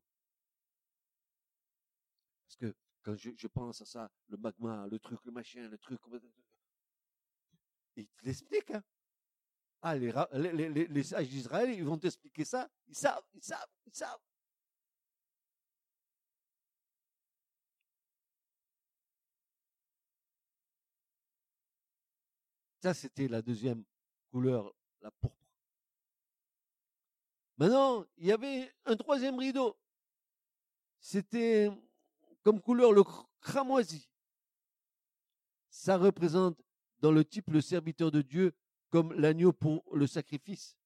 que 2.56 2.74
quand 3.06 3.14
je, 3.14 3.46
pense 3.46 3.80
à 3.82 3.84
ça, 3.84 4.10
le 4.28 4.36
magma, 4.36 4.84
le 4.88 4.98
truc, 4.98 5.20
le 5.24 5.30
machin, 5.30 5.68
le 5.68 5.78
truc, 5.78 6.00
il 7.94 8.04
te 8.08 8.24
l'explique. 8.24 8.72
Hein. 8.72 8.82
Ah, 9.80 9.94
les, 9.96 10.12
les, 10.52 10.88
les, 10.88 11.02
sages 11.04 11.28
d'Israël, 11.28 11.70
ils 11.70 11.84
vont 11.84 11.96
t'expliquer 11.96 12.44
ça. 12.44 12.68
Ils 12.88 12.96
savent, 12.96 13.22
ils 13.32 13.44
savent, 13.44 13.68
ils 13.86 13.94
savent. 13.94 14.18
Ça, 22.82 22.92
c'était 22.92 23.28
la 23.28 23.40
deuxième 23.40 23.84
couleur, 24.32 24.74
la 25.00 25.12
pourpre. 25.12 25.36
Maintenant, 27.56 28.04
il 28.16 28.26
y 28.26 28.32
avait 28.32 28.74
un 28.84 28.96
troisième 28.96 29.38
rideau. 29.38 29.78
C'était 30.98 31.70
comme 32.46 32.62
couleur 32.62 32.92
le 32.92 33.02
cramoisi. 33.40 34.08
Ça 35.68 35.98
représente 35.98 36.62
dans 37.00 37.10
le 37.10 37.24
type 37.24 37.50
le 37.50 37.60
serviteur 37.60 38.12
de 38.12 38.22
Dieu 38.22 38.54
comme 38.88 39.12
l'agneau 39.14 39.52
pour 39.52 39.82
le 39.92 40.06
sacrifice. 40.06 40.78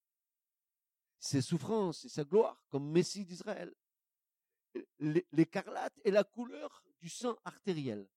Ses 1.18 1.42
souffrances 1.42 2.07
et 2.07 2.09
sa 2.09 2.25
gloire 2.25 2.64
comme 2.70 2.90
Messie 2.90 3.27
d'Israël. 3.27 3.75
L'écarlate 5.01 5.92
est 6.03 6.11
la 6.11 6.25
couleur 6.25 6.83
du 6.99 7.11
sang 7.11 7.37
artériel. 7.44 8.09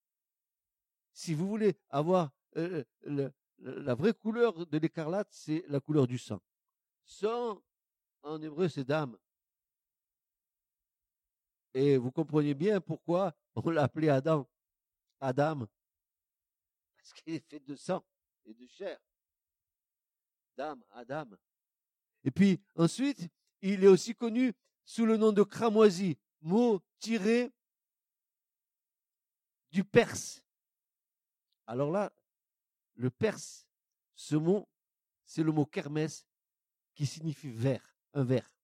Si 1.12 1.34
vous 1.34 1.45
voulez 1.49 1.75
avoir 1.89 2.32
euh, 2.56 2.86
la 3.01 3.93
vraie 3.93 4.13
couleur 4.13 4.65
de 4.65 4.77
l'écarlate, 4.77 5.27
c'est 5.32 5.65
la 5.67 5.82
couleur 5.82 6.08
du 6.08 6.17
sang. 6.17 6.41
Sang, 7.03 7.62
en 8.21 8.41
hébreu, 8.41 8.69
c'est 8.69 8.86
dame. 8.86 9.17
Et 11.73 11.97
vous 11.97 12.12
comprenez 12.12 12.53
bien 12.53 12.79
pourquoi 12.79 13.36
on 13.55 13.69
l'appelait 13.69 14.09
Adam. 14.09 14.47
Adam. 15.19 15.67
Parce 16.97 17.13
qu'il 17.13 17.33
est 17.33 17.49
fait 17.49 17.59
de 17.59 17.75
sang 17.75 18.03
et 18.45 18.53
de 18.53 18.67
chair. 18.67 18.99
Dame, 20.55 20.83
Adam. 20.91 21.29
Et 22.23 22.31
puis 22.31 22.62
ensuite, 22.75 23.27
il 23.62 23.83
est 23.83 23.88
aussi 23.88 24.15
connu 24.15 24.53
sous 24.86 25.05
le 25.05 25.17
nom 25.17 25.31
de 25.31 25.43
cramoisi, 25.43 26.17
mot 26.41 26.81
tiré 26.99 27.51
du 29.71 29.83
perse. 29.83 30.43
Alors 31.65 31.91
là, 31.91 32.13
le 32.95 33.09
perse, 33.09 33.67
ce 34.13 34.36
mot, 34.36 34.67
c'est 35.25 35.43
le 35.43 35.51
mot 35.51 35.65
kermès 35.65 36.27
qui 36.93 37.05
signifie 37.05 37.49
vert, 37.49 37.95
un 38.13 38.23
verre. 38.23 38.55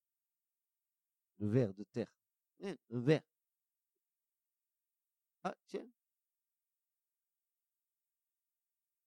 Le 1.40 1.48
verre 1.48 1.74
de 1.74 1.84
terre. 1.84 2.19
Un 2.62 2.76
vert. 2.90 3.22
Ah, 5.44 5.56
tiens. 5.68 5.88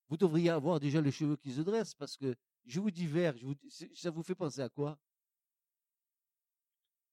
Vous 0.09 0.17
devriez 0.17 0.51
avoir 0.51 0.81
déjà 0.81 1.01
les 1.01 1.13
cheveux 1.13 1.37
qui 1.37 1.53
se 1.53 1.61
dressent 1.61 1.95
parce 1.95 2.17
que 2.17 2.35
je 2.65 2.81
vous 2.81 2.91
dis 2.91 3.07
vert, 3.07 3.35
ça 3.95 4.11
vous 4.11 4.23
fait 4.23 4.35
penser 4.35 4.61
à 4.61 4.69
quoi? 4.69 4.99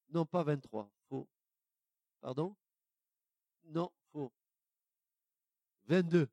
Non, 0.10 0.26
pas 0.26 0.44
23, 0.44 0.92
faux. 1.08 1.28
Pardon? 2.20 2.56
Non, 3.66 3.92
faux. 4.12 4.32
22. 5.86 6.20
Nous 6.20 6.28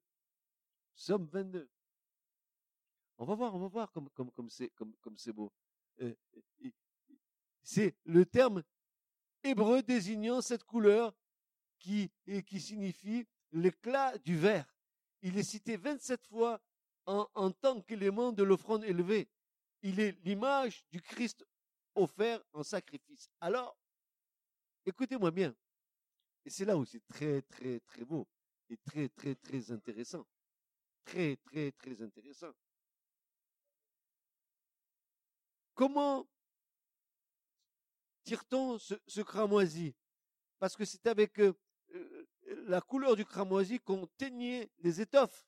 sommes 0.94 1.26
22. 1.26 1.68
On 3.18 3.24
va 3.24 3.34
voir, 3.34 3.54
on 3.54 3.58
va 3.58 3.68
voir 3.68 3.92
comme 3.92 4.50
c'est 4.50 4.70
comme 4.70 4.94
beau. 5.34 5.52
Euh, 6.00 6.14
c'est 7.62 7.96
le 8.04 8.26
terme 8.26 8.62
hébreu 9.46 9.82
désignant 9.82 10.40
cette 10.40 10.64
couleur 10.64 11.14
qui, 11.78 12.10
qui 12.46 12.60
signifie 12.60 13.26
l'éclat 13.52 14.16
du 14.18 14.36
verre. 14.36 14.66
Il 15.22 15.38
est 15.38 15.42
cité 15.42 15.76
27 15.76 16.26
fois 16.26 16.60
en, 17.06 17.28
en 17.34 17.50
tant 17.50 17.80
qu'élément 17.80 18.32
de 18.32 18.42
l'offrande 18.42 18.84
élevée. 18.84 19.28
Il 19.82 20.00
est 20.00 20.18
l'image 20.24 20.84
du 20.90 21.00
Christ 21.00 21.44
offert 21.94 22.42
en 22.52 22.62
sacrifice. 22.62 23.30
Alors, 23.40 23.76
écoutez-moi 24.84 25.30
bien. 25.30 25.54
Et 26.44 26.50
c'est 26.50 26.64
là 26.64 26.76
où 26.76 26.84
c'est 26.84 27.04
très, 27.08 27.42
très, 27.42 27.80
très 27.80 28.04
beau 28.04 28.26
et 28.68 28.76
très, 28.78 29.08
très, 29.08 29.34
très 29.34 29.70
intéressant. 29.70 30.26
Très, 31.04 31.36
très, 31.36 31.72
très 31.72 32.02
intéressant. 32.02 32.52
Comment 35.74 36.26
tire-t-on 38.26 38.78
ce, 38.78 39.20
cramoisi? 39.22 39.94
Parce 40.58 40.76
que 40.76 40.84
c'est 40.84 41.06
avec 41.06 41.38
euh, 41.38 41.54
euh, 41.94 42.26
la 42.66 42.80
couleur 42.80 43.16
du 43.16 43.24
cramoisi 43.24 43.78
qu'on 43.78 44.06
teignait 44.18 44.70
les 44.78 45.00
étoffes. 45.00 45.46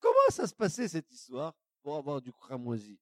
Comment 0.00 0.30
ça 0.30 0.46
se 0.46 0.54
passait 0.54 0.88
cette 0.88 1.10
histoire 1.10 1.54
pour 1.80 1.96
avoir 1.96 2.20
du 2.20 2.32
cramoisi? 2.32 2.98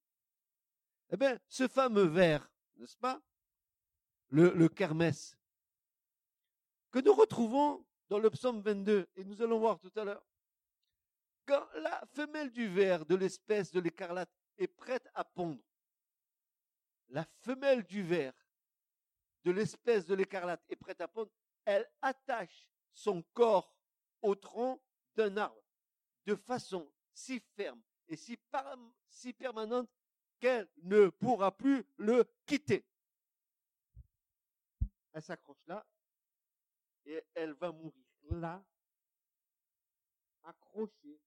Eh 1.10 1.16
bien, 1.16 1.40
ce 1.48 1.66
fameux 1.66 2.04
ver, 2.04 2.48
n'est-ce 2.76 2.96
pas? 2.96 3.20
Le, 4.28 4.50
le 4.50 4.68
kermès, 4.68 5.36
que 6.92 7.00
nous 7.00 7.14
retrouvons 7.14 7.84
dans 8.08 8.18
le 8.18 8.30
psaume 8.30 8.60
22, 8.60 9.08
et 9.16 9.24
nous 9.24 9.40
allons 9.42 9.58
voir 9.58 9.80
tout 9.80 9.90
à 9.96 10.04
l'heure. 10.04 10.24
Quand 11.46 11.66
la 11.76 12.04
femelle 12.12 12.50
du 12.50 12.68
ver 12.68 13.06
de 13.06 13.16
l'espèce 13.16 13.72
de 13.72 13.80
l'écarlate 13.80 14.30
est 14.58 14.68
prête 14.68 15.08
à 15.14 15.24
pondre, 15.24 15.64
la 17.10 17.24
femelle 17.40 17.84
du 17.84 18.02
ver 18.02 18.32
de 19.44 19.50
l'espèce 19.50 20.06
de 20.06 20.14
l'écarlate 20.14 20.62
est 20.68 20.76
prête 20.76 21.00
à 21.00 21.08
pondre, 21.08 21.30
elle 21.64 21.88
attache 22.02 22.68
son 22.92 23.22
corps 23.34 23.74
au 24.22 24.34
tronc 24.34 24.80
d'un 25.14 25.36
arbre 25.36 25.62
de 26.26 26.34
façon 26.34 26.90
si 27.12 27.40
ferme 27.56 27.80
et 28.08 28.16
si, 28.16 28.38
si 29.08 29.32
permanente 29.32 29.88
qu'elle 30.38 30.68
ne 30.82 31.08
pourra 31.08 31.56
plus 31.56 31.84
le 31.96 32.24
quitter. 32.46 32.84
Elle 35.12 35.22
s'accroche 35.22 35.66
là 35.66 35.84
et 37.04 37.22
elle 37.34 37.52
va 37.52 37.72
mourir 37.72 38.04
là, 38.30 38.64
accrochée 40.44 41.20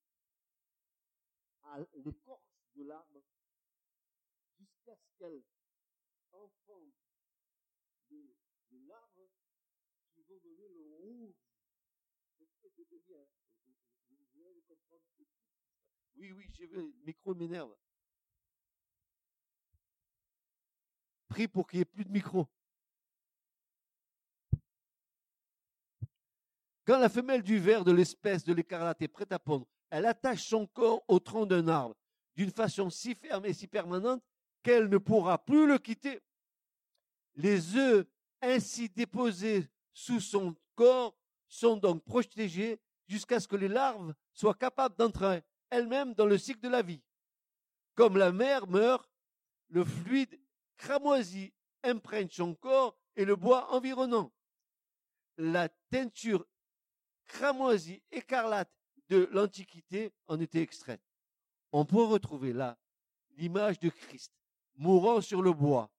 à 1.64 1.80
l'écorce 1.96 2.42
de 2.76 2.84
l'arbre 2.84 3.22
jusqu'à 4.58 4.96
ce 4.96 5.18
qu'elle 5.18 5.44
qui 10.14 10.24
donner 10.36 10.70
le 10.70 10.84
rouge. 10.84 11.36
Oui, 16.16 16.32
oui, 16.32 16.46
j'ai 16.54 16.68
vu, 16.68 16.76
le 16.76 16.94
micro 17.06 17.34
m'énerve. 17.36 17.76
Prie 21.28 21.48
pour 21.48 21.68
qu'il 21.68 21.78
n'y 21.78 21.82
ait 21.82 21.86
plus 21.86 22.06
de 22.06 22.12
micro. 22.12 22.48
Quand 26.86 27.00
la 27.00 27.10
femelle 27.10 27.44
du 27.44 27.60
ver 27.60 27.84
de 27.84 27.92
l'espèce 27.92 28.44
de 28.44 28.54
l'écarlate 28.54 29.02
est 29.02 29.08
prête 29.08 29.32
à 29.32 29.40
pondre, 29.40 29.66
elle 29.90 30.06
attache 30.06 30.48
son 30.48 30.68
corps 30.68 31.04
au 31.08 31.20
tronc 31.20 31.46
d'un 31.46 31.68
arbre 31.68 31.96
d'une 32.36 32.52
façon 32.52 32.90
si 32.90 33.16
ferme 33.16 33.46
et 33.46 33.54
si 33.54 33.68
permanente 33.68 34.24
qu'elle 34.64 34.90
ne 34.90 34.98
pourra 34.98 35.44
plus 35.44 35.68
le 35.68 35.78
quitter. 35.78 36.22
Les 37.36 37.76
œufs 37.76 38.06
ainsi 38.42 38.90
déposés 38.90 39.68
sous 39.94 40.20
son 40.20 40.56
corps 40.76 41.16
sont 41.48 41.78
donc 41.78 42.04
protégés 42.04 42.80
jusqu'à 43.08 43.40
ce 43.40 43.48
que 43.48 43.56
les 43.56 43.68
larves 43.68 44.14
soient 44.34 44.56
capables 44.56 44.96
d'entrer 44.96 45.44
elles-mêmes 45.70 46.14
dans 46.14 46.26
le 46.26 46.38
cycle 46.38 46.62
de 46.62 46.70
la 46.70 46.82
vie. 46.82 47.02
Comme 47.96 48.18
la 48.18 48.32
mère 48.32 48.68
meurt, 48.68 49.10
le 49.70 49.84
fluide 49.84 50.40
cramoisi 50.78 51.54
imprègne 51.84 52.30
son 52.30 52.56
corps 52.56 52.96
et 53.16 53.26
le 53.26 53.36
bois 53.36 53.72
environnant. 53.74 54.32
La 55.38 55.70
teinture 55.90 56.46
cramoisie, 57.26 58.02
écarlate 58.12 58.72
de 59.10 59.30
l'Antiquité 59.32 60.12
en 60.28 60.40
était 60.40 60.62
extraite. 60.62 61.02
On 61.72 61.86
peut 61.86 62.04
retrouver 62.04 62.54
là 62.54 62.78
l'image 63.38 63.80
de 63.80 63.90
Christ 63.90 64.32
mourant 64.76 65.22
sur 65.22 65.42
le 65.42 65.54
bois, 65.54 65.90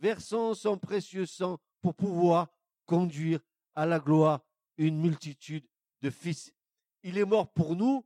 versant 0.00 0.54
son 0.54 0.78
précieux 0.78 1.26
sang 1.26 1.60
pour 1.80 1.94
pouvoir 1.94 2.48
conduire 2.86 3.40
à 3.74 3.86
la 3.86 4.00
gloire 4.00 4.40
une 4.76 4.98
multitude 4.98 5.66
de 6.00 6.10
fils. 6.10 6.52
Il 7.02 7.18
est 7.18 7.24
mort 7.24 7.52
pour 7.52 7.76
nous, 7.76 8.04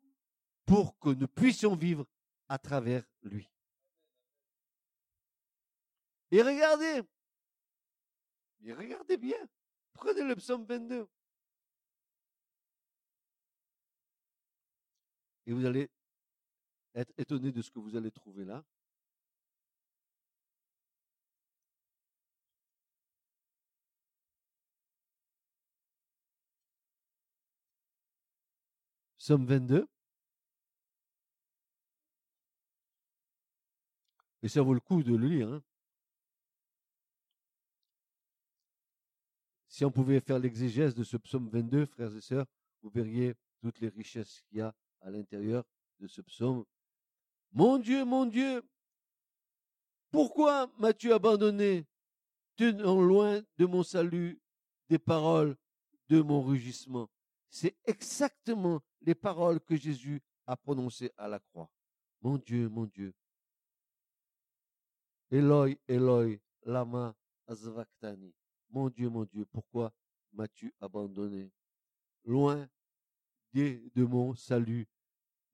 pour 0.67 0.99
que 0.99 1.11
nous 1.11 1.29
puissions 1.29 1.75
vivre 1.75 2.07
à 2.49 2.59
travers 2.59 3.05
lui. 3.23 3.49
Et 6.31 6.43
regardez, 6.43 7.03
et 8.65 8.73
regardez 8.73 9.17
bien, 9.17 9.39
prenez 9.93 10.23
le 10.23 10.35
psaume 10.37 10.65
22. 10.65 11.07
Et 15.47 15.53
vous 15.53 15.65
allez 15.65 15.91
être 16.95 17.13
étonné 17.19 17.53
de 17.53 17.63
ce 17.63 17.71
que 17.71 17.79
vous 17.79 17.97
allez 17.97 18.11
trouver 18.11 18.45
là. 18.45 18.65
Somme 29.27 29.47
22. 29.47 29.89
Et 34.43 34.49
ça 34.49 34.61
vaut 34.61 34.75
le 34.75 34.81
coup 34.81 35.03
de 35.03 35.17
le 35.17 35.27
lire. 35.27 35.49
Hein. 35.51 35.63
Si 39.67 39.83
on 39.87 39.91
pouvait 39.91 40.21
faire 40.21 40.39
l'exégèse 40.39 40.95
de 40.95 41.05
ce 41.05 41.17
psaume 41.17 41.49
22, 41.49 41.87
frères 41.87 42.15
et 42.15 42.21
sœurs, 42.21 42.45
vous 42.83 42.91
verriez 42.91 43.35
toutes 43.63 43.81
les 43.81 43.89
richesses 43.89 44.43
qu'il 44.43 44.59
y 44.59 44.61
a 44.61 44.75
à 45.01 45.11
l'intérieur 45.11 45.65
de 46.01 46.07
ce 46.07 46.21
psaume. 46.21 46.67
Mon 47.53 47.79
Dieu, 47.79 48.05
mon 48.05 48.27
Dieu, 48.27 48.63
pourquoi 50.11 50.71
m'as-tu 50.79 51.15
abandonné, 51.15 51.87
tenant 52.57 53.01
loin 53.01 53.41
de 53.57 53.65
mon 53.65 53.85
salut 53.85 54.39
des 54.91 54.99
paroles 54.99 55.57
de 56.11 56.21
mon 56.21 56.43
rugissement 56.43 57.09
C'est 57.55 57.77
exactement 57.85 58.83
les 59.01 59.15
paroles 59.15 59.61
que 59.61 59.77
Jésus 59.77 60.21
a 60.45 60.57
prononcées 60.57 61.13
à 61.17 61.29
la 61.29 61.39
croix. 61.39 61.71
Mon 62.21 62.37
Dieu, 62.37 62.69
mon 62.69 62.85
Dieu. 62.85 63.15
Eloi, 65.31 65.77
Eloi, 65.87 66.41
lama 66.65 67.15
azvaktani. 67.47 68.35
Mon 68.71 68.91
Dieu, 68.91 69.09
mon 69.09 69.25
Dieu, 69.25 69.45
pourquoi 69.45 69.95
m'as-tu 70.33 70.75
abandonné? 70.81 71.53
Loin 72.25 72.69
de 73.53 74.05
mon 74.05 74.35
salut 74.35 74.89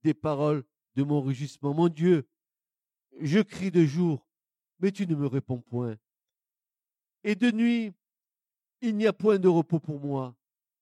des 0.03 0.15
paroles 0.15 0.65
de 0.95 1.03
mon 1.03 1.21
rugissement. 1.21 1.75
Mon 1.75 1.91
Dieu, 1.91 2.27
je 3.21 3.41
crie 3.41 3.71
de 3.71 3.85
jour, 3.85 4.27
mais 4.79 4.91
tu 4.91 5.07
ne 5.07 5.15
me 5.15 5.27
réponds 5.27 5.61
point. 5.61 5.99
Et 7.25 7.35
de 7.35 7.51
nuit, 7.51 7.93
il 8.81 8.97
n'y 8.97 9.07
a 9.07 9.13
point 9.13 9.39
de 9.39 9.49
repos 9.49 9.81
pour 9.81 10.01
moi. 10.01 10.35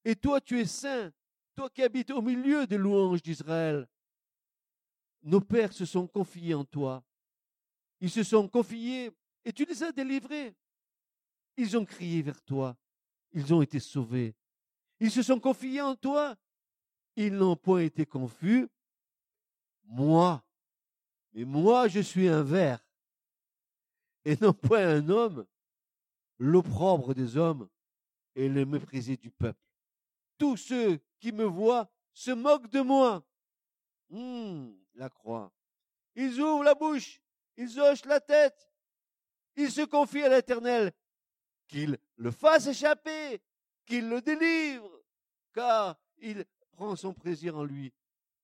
Et 0.05 0.17
toi, 0.17 0.41
tu 0.41 0.59
es 0.61 0.67
saint, 0.67 1.13
toi 1.55 1.69
qui 1.71 1.83
habites 1.83 2.11
au 2.11 2.23
milieu 2.23 2.67
des 2.67 2.79
louanges 2.79 3.23
d'Israël. 3.23 3.89
Nos 5.23 5.41
pères 5.41 5.73
se 5.73 5.85
sont 5.85 6.07
confiés 6.07 6.55
en 6.55 6.65
toi. 6.65 7.05
Ils 8.01 8.11
se 8.11 8.23
sont 8.23 8.49
confiés 8.49 9.11
et 9.45 9.53
tu 9.53 9.65
les 9.65 9.83
as 9.83 9.93
délivrés. 9.93 10.55
Ils 11.57 11.77
ont 11.77 11.85
crié 11.85 12.23
vers 12.23 12.41
toi. 12.43 12.77
Ils 13.33 13.53
ont 13.53 13.61
été 13.61 13.81
sauvés. 13.81 14.35
Ils 15.01 15.11
se 15.11 15.23
sont 15.23 15.41
confiés 15.41 15.81
en 15.81 15.97
toi. 15.97 16.37
Ils 17.17 17.35
n'ont 17.35 17.57
point 17.57 17.81
été 17.81 18.07
confus 18.07 18.69
moi. 19.89 20.45
Mais 21.33 21.45
moi, 21.45 21.89
je 21.89 22.01
suis 22.01 22.29
un 22.29 22.43
ver, 22.43 22.85
et 24.25 24.37
non 24.41 24.53
point 24.53 24.87
un 24.87 25.09
homme, 25.09 25.47
l'opprobre 26.39 27.15
des 27.15 27.37
hommes 27.37 27.69
et 28.35 28.49
le 28.49 28.65
méprisé 28.65 29.17
du 29.17 29.31
peuple. 29.31 29.68
Tous 30.39 30.57
ceux 30.57 31.01
qui 31.21 31.33
me 31.33 31.45
voient 31.45 31.91
se 32.13 32.31
moquent 32.31 32.71
de 32.71 32.81
moi. 32.81 33.25
Hum, 34.11 34.79
la 34.95 35.11
croix. 35.11 35.53
Ils 36.15 36.41
ouvrent 36.41 36.65
la 36.65 36.75
bouche, 36.75 37.21
ils 37.57 37.79
hochent 37.79 38.07
la 38.07 38.21
tête, 38.21 38.73
ils 39.57 39.71
se 39.71 39.83
confient 39.83 40.25
à 40.25 40.29
l'Éternel, 40.31 40.93
qu'il 41.67 41.99
le 42.17 42.31
fasse 42.31 42.67
échapper, 42.67 43.41
qu'il 43.85 44.09
le 44.09 44.21
délivre, 44.21 44.91
car 45.53 45.97
il 46.19 46.45
prend 46.73 46.97
son 46.97 47.13
plaisir 47.13 47.57
en 47.57 47.65
lui. 47.65 47.93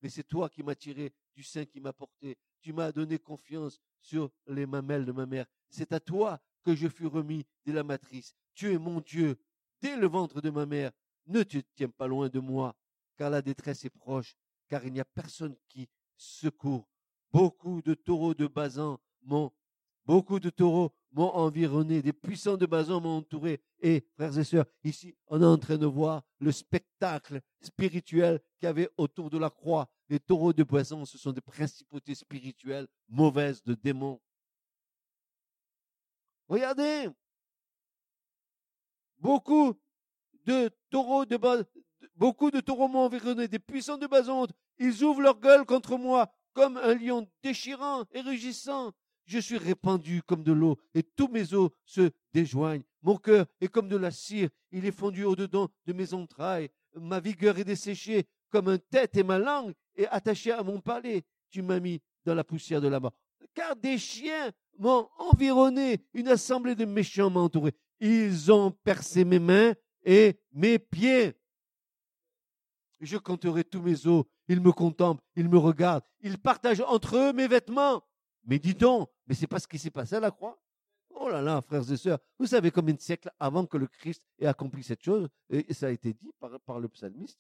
Mais 0.03 0.09
c'est 0.09 0.25
toi 0.25 0.49
qui 0.49 0.63
m'as 0.63 0.75
tiré 0.75 1.13
du 1.35 1.43
sein 1.43 1.65
qui 1.65 1.81
m'a 1.81 1.93
porté. 1.93 2.37
Tu 2.61 2.73
m'as 2.73 2.93
donné 2.93 3.19
confiance 3.19 3.79
sur 4.01 4.31
les 4.47 4.67
mamelles 4.67 5.07
de 5.07 5.13
ma 5.13 5.27
mère. 5.27 5.47
C'est 5.71 5.93
à 5.93 6.01
toi 6.01 6.39
que 6.63 6.75
je 6.75 6.89
fus 6.89 7.07
remis 7.07 7.47
dès 7.65 7.73
la 7.73 7.83
matrice. 7.83 8.35
Tu 8.55 8.73
es 8.73 8.79
mon 8.79 9.01
Dieu, 9.01 9.39
dès 9.81 9.97
le 9.97 10.07
ventre 10.07 10.41
de 10.41 10.51
ma 10.51 10.67
mère. 10.67 10.93
Ne 11.27 11.43
te 11.43 11.59
tiens 11.75 11.89
pas 11.89 12.07
loin 12.07 12.29
de 12.29 12.39
moi, 12.39 12.77
car 13.17 13.31
la 13.31 13.43
détresse 13.43 13.85
est 13.85 13.91
proche, 13.91 14.37
car 14.69 14.85
il 14.85 14.93
n'y 14.93 15.01
a 15.01 15.05
personne 15.05 15.57
qui 15.69 15.89
secourt. 16.17 16.89
Beaucoup 17.33 17.83
de 17.83 17.95
taureaux 17.95 18.35
de 18.35 18.47
Bazan 18.47 18.99
m'ont, 19.23 19.53
beaucoup 20.05 20.39
de 20.39 20.51
taureaux 20.51 20.93
m'ont 21.13 21.31
environné, 21.31 22.03
des 22.03 22.13
puissants 22.13 22.57
de 22.57 22.67
Bazan 22.67 23.01
m'ont 23.01 23.19
entouré. 23.19 23.61
Et, 23.81 24.07
frères 24.15 24.37
et 24.39 24.45
sœurs, 24.45 24.67
ici, 24.83 25.17
on 25.27 25.41
est 25.41 25.47
en 25.47 25.59
train 25.59 25.79
de 25.79 25.87
voir 25.87 26.23
le 26.39 26.53
spectacle 26.53 27.41
spirituel 27.61 28.41
qu'il 28.59 28.67
y 28.67 28.69
avait 28.69 28.91
autour 28.97 29.31
de 29.31 29.39
la 29.39 29.51
croix. 29.51 29.89
Les 30.09 30.21
taureaux 30.21 30.53
de 30.53 30.63
Bazan, 30.63 31.05
ce 31.05 31.19
sont 31.19 31.33
des 31.33 31.41
principautés 31.41 32.15
spirituelles 32.15 32.87
mauvaises 33.09 33.63
de 33.63 33.75
démons. 33.75 34.21
Regardez, 36.49 37.09
beaucoup 39.17 39.75
de 40.45 40.71
taureaux 40.91 41.25
de 41.25 41.39
beaucoup 42.17 42.51
de 42.51 42.61
taureaux 42.61 42.89
m'ont 42.89 43.05
environné, 43.05 43.49
des 43.49 43.59
puissants 43.59 43.99
de 43.99 44.07
Bazan, 44.07 44.47
ils 44.79 45.03
ouvrent 45.03 45.23
leur 45.23 45.41
gueule 45.41 45.65
contre 45.65 45.97
moi 45.97 46.31
comme 46.53 46.77
un 46.77 46.95
lion 46.95 47.27
déchirant 47.43 48.05
et 48.13 48.21
rugissant. 48.21 48.93
je 49.27 49.39
suis 49.39 49.59
répandu 49.59 50.23
comme 50.23 50.45
de 50.45 50.53
l'eau, 50.53 50.79
et 50.95 51.03
tous 51.03 51.29
mes 51.29 51.55
os 51.55 51.71
se 51.87 52.11
déjoignent. 52.33 52.85
Mon 53.03 53.17
cœur 53.17 53.47
est 53.61 53.69
comme 53.69 53.89
de 53.89 53.97
la 53.97 54.11
cire, 54.11 54.51
il 54.71 54.85
est 54.87 54.93
fondu 54.93 55.25
au-dedans 55.25 55.69
de 55.87 55.93
mes 55.93 56.15
entrailles. 56.15 56.69
Ma 56.95 57.21
vigueur 57.21 57.59
est 57.59 57.65
desséchée 57.65 58.27
comme 58.51 58.69
un 58.69 58.79
tête, 58.79 59.17
et 59.17 59.23
ma 59.23 59.39
langue 59.39 59.73
est 59.97 60.07
attachée 60.07 60.53
à 60.53 60.63
mon 60.63 60.81
palais. 60.81 61.25
Tu 61.51 61.63
m'as 61.63 61.81
mis 61.81 62.01
dans 62.25 62.35
la 62.35 62.45
poussière 62.45 62.81
de 62.81 62.89
la 62.89 63.01
mort. 63.01 63.13
Car 63.55 63.77
des 63.77 63.99
chiens 63.99 64.53
m'ont 64.79 65.09
environné, 65.19 66.05
une 66.13 66.29
assemblée 66.29 66.75
de 66.75 66.85
méchants 66.85 67.31
m'a 67.31 67.41
entouré. 67.41 67.73
Ils 68.01 68.53
ont 68.53 68.71
percé 68.71 69.25
mes 69.25 69.39
mains 69.39 69.75
et 70.05 70.39
mes 70.53 70.79
pieds. 70.79 71.35
Je 73.01 73.17
compterai 73.19 73.65
tous 73.65 73.83
mes 73.83 74.07
os. 74.07 74.25
Ils 74.49 74.61
me 74.61 74.73
contemplent, 74.73 75.23
ils 75.37 75.49
me 75.49 75.59
regardent, 75.59 76.05
ils 76.21 76.39
partagent 76.39 76.83
entre 76.83 77.17
eux 77.17 77.33
mes 77.33 77.49
vêtements. 77.49 78.03
Mais 78.45 78.59
dis 78.59 78.75
donc, 78.75 79.11
mais 79.27 79.35
c'est 79.35 79.47
pas 79.47 79.59
ce 79.59 79.67
qui 79.67 79.79
s'est 79.79 79.91
passé 79.91 80.17
à 80.17 80.21
la 80.21 80.31
croix. 80.31 80.61
Oh 81.09 81.29
là 81.31 81.41
là, 81.41 81.63
frères 81.63 81.91
et 81.91 81.97
sœurs, 81.97 82.19
vous 82.39 82.47
savez 82.47 82.71
combien 82.71 82.93
de 82.93 83.01
siècles 83.01 83.31
avant 83.39 83.65
que 83.65 83.79
le 83.79 83.87
Christ 83.87 84.23
ait 84.39 84.47
accompli 84.47 84.83
cette 84.83 85.03
chose, 85.03 85.29
et 85.49 85.73
ça 85.73 85.87
a 85.87 85.91
été 85.91 86.13
dit 86.13 86.31
par, 86.39 86.61
par 86.61 86.81
le 86.81 86.89
psalmiste? 86.89 87.39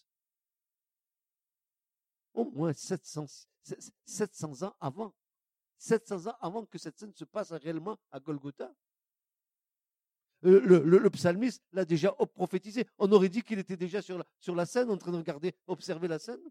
Au 2.33 2.44
moins 2.44 2.72
700, 2.72 3.27
700 4.07 4.62
ans 4.62 4.74
avant. 4.81 5.12
700 5.77 6.29
ans 6.29 6.37
avant 6.40 6.64
que 6.64 6.79
cette 6.79 6.98
scène 6.98 7.12
se 7.14 7.24
passe 7.24 7.53
réellement 7.53 7.98
à 8.11 8.20
Golgotha. 8.20 8.72
Le, 10.44 10.59
le, 10.59 11.11
psalmiste 11.11 11.62
l'a 11.72 11.87
déjà 11.87 12.12
prophétisé. 12.35 12.87
On 12.98 13.11
aurait 13.12 13.30
dit 13.30 13.40
qu'il 13.40 13.59
était 13.59 13.78
déjà 13.78 14.02
sur 14.02 14.54
la, 14.54 14.66
scène 14.66 14.90
en 14.90 14.98
train 14.98 15.11
de 15.11 15.16
regarder, 15.16 15.54
observer 15.66 16.07
la 16.07 16.18
scène. 16.18 16.42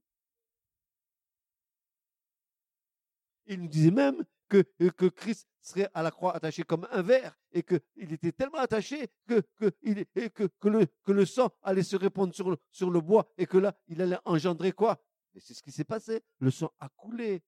Il 3.45 3.61
nous 3.61 3.67
disait 3.67 3.91
même 3.91 4.23
que, 4.49 4.65
euh, 4.81 4.89
que 4.89 5.05
Christ 5.05 5.47
serait 5.61 5.89
à 5.93 6.01
la 6.01 6.09
croix 6.09 6.35
attaché 6.35 6.63
comme 6.63 6.87
un 6.91 7.03
verre 7.03 7.37
et 7.51 7.61
qu'il 7.61 8.11
était 8.11 8.31
tellement 8.31 8.57
attaché 8.57 9.11
que, 9.27 9.41
que, 9.59 11.11
le, 11.11 11.25
sang 11.25 11.51
allait 11.61 11.83
se 11.83 11.95
répandre 11.95 12.33
sur 12.33 12.89
le, 12.89 13.01
bois 13.01 13.31
et 13.37 13.45
que 13.45 13.59
là, 13.59 13.75
il 13.87 14.01
allait 14.01 14.17
engendrer 14.25 14.71
quoi? 14.71 14.99
Et 15.35 15.39
c'est 15.39 15.53
ce 15.53 15.61
qui 15.61 15.71
s'est 15.71 15.83
passé. 15.83 16.21
Le 16.39 16.49
sang 16.49 16.71
a 16.79 16.89
coulé 16.89 17.43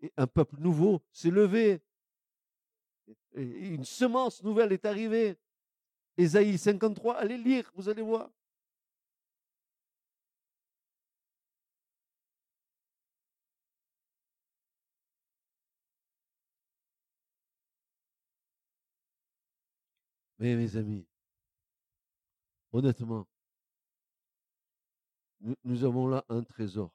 et 0.00 0.12
un 0.16 0.26
peuple 0.26 0.56
nouveau 0.58 1.00
s'est 1.12 1.30
levé. 1.30 1.80
Une 3.34 3.84
semence 3.84 4.42
nouvelle 4.42 4.72
est 4.72 4.84
arrivée. 4.84 5.38
Ésaïe 6.20 6.58
53, 6.58 7.16
allez 7.16 7.38
lire, 7.38 7.72
vous 7.74 7.88
allez 7.88 8.02
voir. 8.02 8.30
Mais 20.38 20.54
mes 20.56 20.76
amis, 20.76 21.06
honnêtement, 22.72 23.26
nous, 25.64 25.84
avons 25.84 26.06
là 26.06 26.22
un 26.28 26.42
trésor. 26.42 26.94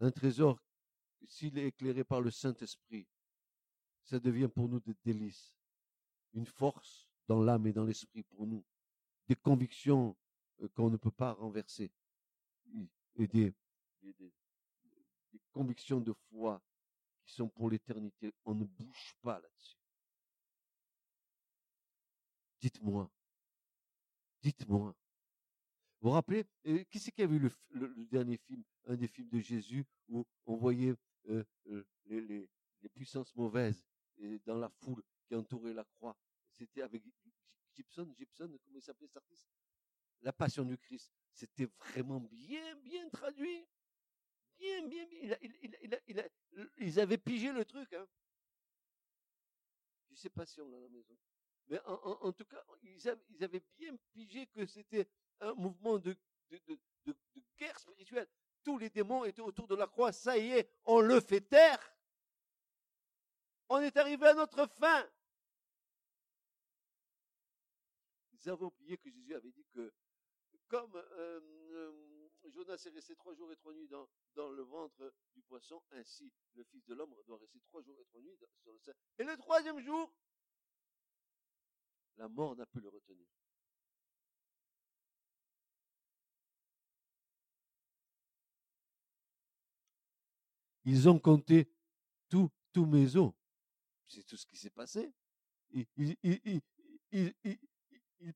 Un 0.00 0.10
trésor, 0.10 0.58
s'il 1.24 1.56
est 1.56 1.68
éclairé 1.68 2.02
par 2.02 2.20
le 2.20 2.32
Saint-Esprit, 2.32 3.06
ça 4.02 4.18
devient 4.18 4.48
pour 4.48 4.68
nous 4.68 4.80
des 4.80 4.96
délices, 5.04 5.56
une 6.34 6.46
force 6.46 7.07
dans 7.28 7.40
l'âme 7.42 7.66
et 7.66 7.72
dans 7.72 7.84
l'esprit 7.84 8.24
pour 8.24 8.46
nous, 8.46 8.64
des 9.28 9.36
convictions 9.36 10.16
euh, 10.62 10.68
qu'on 10.74 10.90
ne 10.90 10.96
peut 10.96 11.10
pas 11.10 11.32
renverser, 11.32 11.92
et 13.16 13.26
des, 13.26 13.54
convictions 15.52 16.00
de 16.00 16.12
foi 16.30 16.62
qui 17.24 17.34
sont 17.34 17.48
pour 17.48 17.70
l'éternité. 17.70 18.32
On 18.44 18.54
ne 18.54 18.64
bouge 18.64 19.16
pas 19.22 19.40
là-dessus. 19.40 19.76
Dites-moi. 22.60 23.10
Dites-moi. 24.40 24.94
Vous 26.00 26.10
vous 26.10 26.14
rappelez, 26.14 26.46
euh, 26.66 26.84
qui 26.84 27.00
c'est 27.00 27.10
qui 27.10 27.22
a 27.22 27.26
vu 27.26 27.40
le, 27.70 28.06
dernier 28.10 28.38
film, 28.38 28.62
un 28.84 28.96
des 28.96 29.08
films 29.08 29.28
de 29.30 29.40
Jésus 29.40 29.84
où 30.08 30.24
on 30.46 30.56
voyait 30.56 30.94
euh, 31.28 31.44
euh, 31.70 31.84
les, 32.06 32.48
puissances 32.94 33.34
mauvaises 33.34 33.84
dans 34.46 34.56
la 34.58 34.68
foule 34.68 35.02
qui 35.26 35.34
entourait 35.34 35.74
la 35.74 35.84
croix? 35.84 36.16
C'était 36.58 36.82
avec 36.82 37.04
Gibson, 37.72 38.12
Gibson, 38.18 38.58
comment 38.64 38.78
il 38.78 38.82
s'appelait 38.82 39.06
cet 39.06 39.18
artiste? 39.18 39.48
La 40.22 40.32
Passion 40.32 40.64
du 40.64 40.76
Christ. 40.76 41.12
C'était 41.32 41.66
vraiment 41.78 42.18
bien, 42.20 42.74
bien 42.76 43.08
traduit. 43.10 43.64
Bien, 44.58 44.84
bien, 44.88 45.06
bien. 45.06 45.36
Il 46.08 46.30
ils 46.78 46.98
avaient 46.98 47.18
pigé 47.18 47.52
le 47.52 47.64
truc. 47.64 47.92
Hein. 47.92 48.08
Je 50.10 50.16
sais 50.16 50.30
pas 50.30 50.44
si 50.44 50.60
on 50.60 50.68
l'a 50.68 50.78
à 50.78 50.80
la 50.80 50.88
maison. 50.88 51.16
Mais 51.68 51.78
en, 51.84 52.32
tout 52.32 52.46
cas, 52.46 52.64
ils 52.82 53.08
avaient, 53.44 53.62
bien 53.76 53.94
pigé 54.12 54.46
que 54.46 54.66
c'était 54.66 55.06
un 55.40 55.52
mouvement 55.54 55.98
de, 55.98 56.16
guerre 57.56 57.78
spirituelle. 57.78 58.26
Tous 58.64 58.78
les 58.78 58.90
démons 58.90 59.24
étaient 59.24 59.42
autour 59.42 59.68
de 59.68 59.76
la 59.76 59.86
croix. 59.86 60.10
Ça 60.10 60.36
y 60.36 60.50
est, 60.52 60.72
on 60.86 61.00
le 61.00 61.20
fait 61.20 61.42
taire. 61.42 61.78
On 63.68 63.78
est 63.78 63.96
arrivé 63.96 64.26
à 64.26 64.34
notre 64.34 64.66
fin. 64.66 65.08
Ils 68.48 68.52
avaient 68.52 68.64
oublié 68.64 68.96
que 68.96 69.10
Jésus 69.10 69.34
avait 69.34 69.52
dit 69.52 69.66
que 69.74 69.92
comme 70.68 70.96
euh, 70.96 71.40
euh, 71.72 72.28
Jonas 72.46 72.82
est 72.86 72.88
resté 72.88 73.14
trois 73.14 73.34
jours 73.34 73.52
et 73.52 73.56
trois 73.56 73.74
nuits 73.74 73.88
dans, 73.88 74.08
dans, 74.34 74.48
le 74.48 74.62
ventre 74.62 75.12
du 75.34 75.42
poisson, 75.42 75.82
ainsi 75.90 76.32
le 76.54 76.64
Fils 76.64 76.82
de 76.86 76.94
l'homme 76.94 77.14
doit 77.26 77.36
rester 77.36 77.60
trois 77.60 77.82
jours 77.82 78.00
et 78.00 78.06
trois 78.06 78.22
nuits 78.22 78.38
sur 78.62 78.72
le 78.72 78.78
sein. 78.78 78.92
Et 79.18 79.24
le 79.24 79.36
troisième 79.36 79.78
jour, 79.80 80.10
la 82.16 82.26
mort 82.26 82.56
n'a 82.56 82.64
pu 82.64 82.80
le 82.80 82.88
retenir. 82.88 83.26
Ils 90.86 91.06
ont 91.06 91.18
compté 91.18 91.70
tous 92.30 92.50
mes 92.86 93.14
os. 93.16 93.34
C'est 94.06 94.24
tout 94.24 94.38
ce 94.38 94.46
qui 94.46 94.56
s'est 94.56 94.70
passé. 94.70 95.12
Ils, 95.70 96.62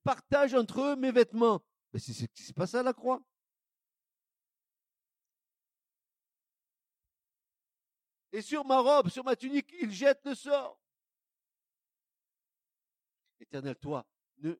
partagent 0.04 0.54
entre 0.54 0.80
eux 0.80 0.96
mes 0.96 1.12
vêtements. 1.12 1.62
Mais 1.92 1.98
c'est 1.98 2.12
ce 2.12 2.24
qui 2.26 2.42
s'est 2.42 2.52
passé 2.52 2.76
à 2.76 2.82
la 2.82 2.92
croix. 2.92 3.22
Et 8.32 8.40
sur 8.40 8.64
ma 8.64 8.78
robe, 8.78 9.10
sur 9.10 9.24
ma 9.24 9.36
tunique, 9.36 9.70
ils 9.78 9.92
jettent 9.92 10.24
le 10.24 10.34
sort. 10.34 10.80
Éternel, 13.38 13.76
toi, 13.76 14.06
ne, 14.38 14.54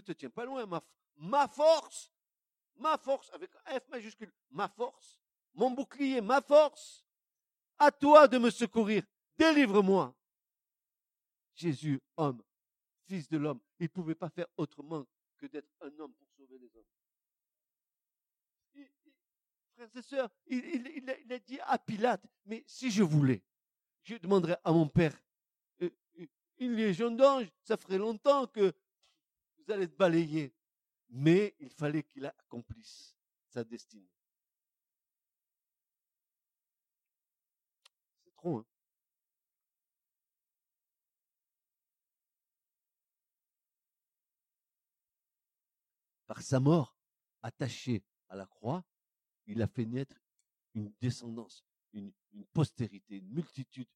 te, 0.00 0.12
tiens 0.12 0.30
pas 0.30 0.46
loin. 0.46 0.64
Ma, 0.64 0.82
ma 1.16 1.46
force, 1.46 2.10
ma 2.76 2.96
force, 2.96 3.30
avec 3.32 3.50
F 3.66 3.88
majuscule, 3.88 4.32
ma 4.50 4.68
force, 4.68 5.20
mon 5.52 5.70
bouclier, 5.72 6.22
ma 6.22 6.40
force, 6.40 7.04
à 7.78 7.90
toi 7.90 8.26
de 8.26 8.38
me 8.38 8.48
secourir. 8.48 9.02
Délivre-moi. 9.36 10.14
Jésus, 11.54 12.00
homme, 12.16 12.42
fils 13.10 13.28
de 13.28 13.38
l'homme, 13.38 13.60
il 13.80 13.84
ne 13.84 13.88
pouvait 13.88 14.14
pas 14.14 14.30
faire 14.30 14.46
autrement 14.56 15.04
que 15.36 15.46
d'être 15.46 15.68
un 15.80 15.98
homme 15.98 16.14
pour 16.14 16.28
sauver 16.30 16.58
les 16.58 16.70
hommes. 16.76 16.84
frères 19.74 19.96
et 19.96 20.02
sœurs, 20.02 20.30
il, 20.46 21.32
a 21.32 21.38
dit 21.40 21.58
à 21.62 21.78
Pilate, 21.78 22.24
mais 22.44 22.62
si 22.66 22.90
je 22.90 23.02
voulais, 23.02 23.42
je 24.04 24.14
demanderais 24.16 24.58
à 24.62 24.72
mon 24.72 24.86
Père 24.86 25.18
une 26.58 26.74
légion 26.74 27.10
d'anges, 27.10 27.48
ça 27.64 27.76
ferait 27.76 27.98
longtemps 27.98 28.46
que 28.46 28.72
vous 29.58 29.72
allez 29.72 29.84
être 29.84 29.96
balayé. 29.96 30.54
Mais 31.08 31.56
il 31.58 31.70
fallait 31.70 32.04
qu'il 32.04 32.24
accomplisse 32.26 33.16
sa 33.48 33.64
destinée. 33.64 34.12
C'est 38.22 38.34
trop, 38.34 38.58
hein 38.58 38.69
Par 46.30 46.42
sa 46.42 46.60
mort, 46.60 46.94
attachée 47.42 48.04
à 48.28 48.36
la 48.36 48.46
croix, 48.46 48.84
il 49.46 49.60
a 49.62 49.66
fait 49.66 49.84
naître 49.84 50.16
une 50.74 50.94
descendance, 51.00 51.64
une, 51.92 52.12
postérité, 52.52 53.16
une 53.16 53.30
multitude 53.30 53.88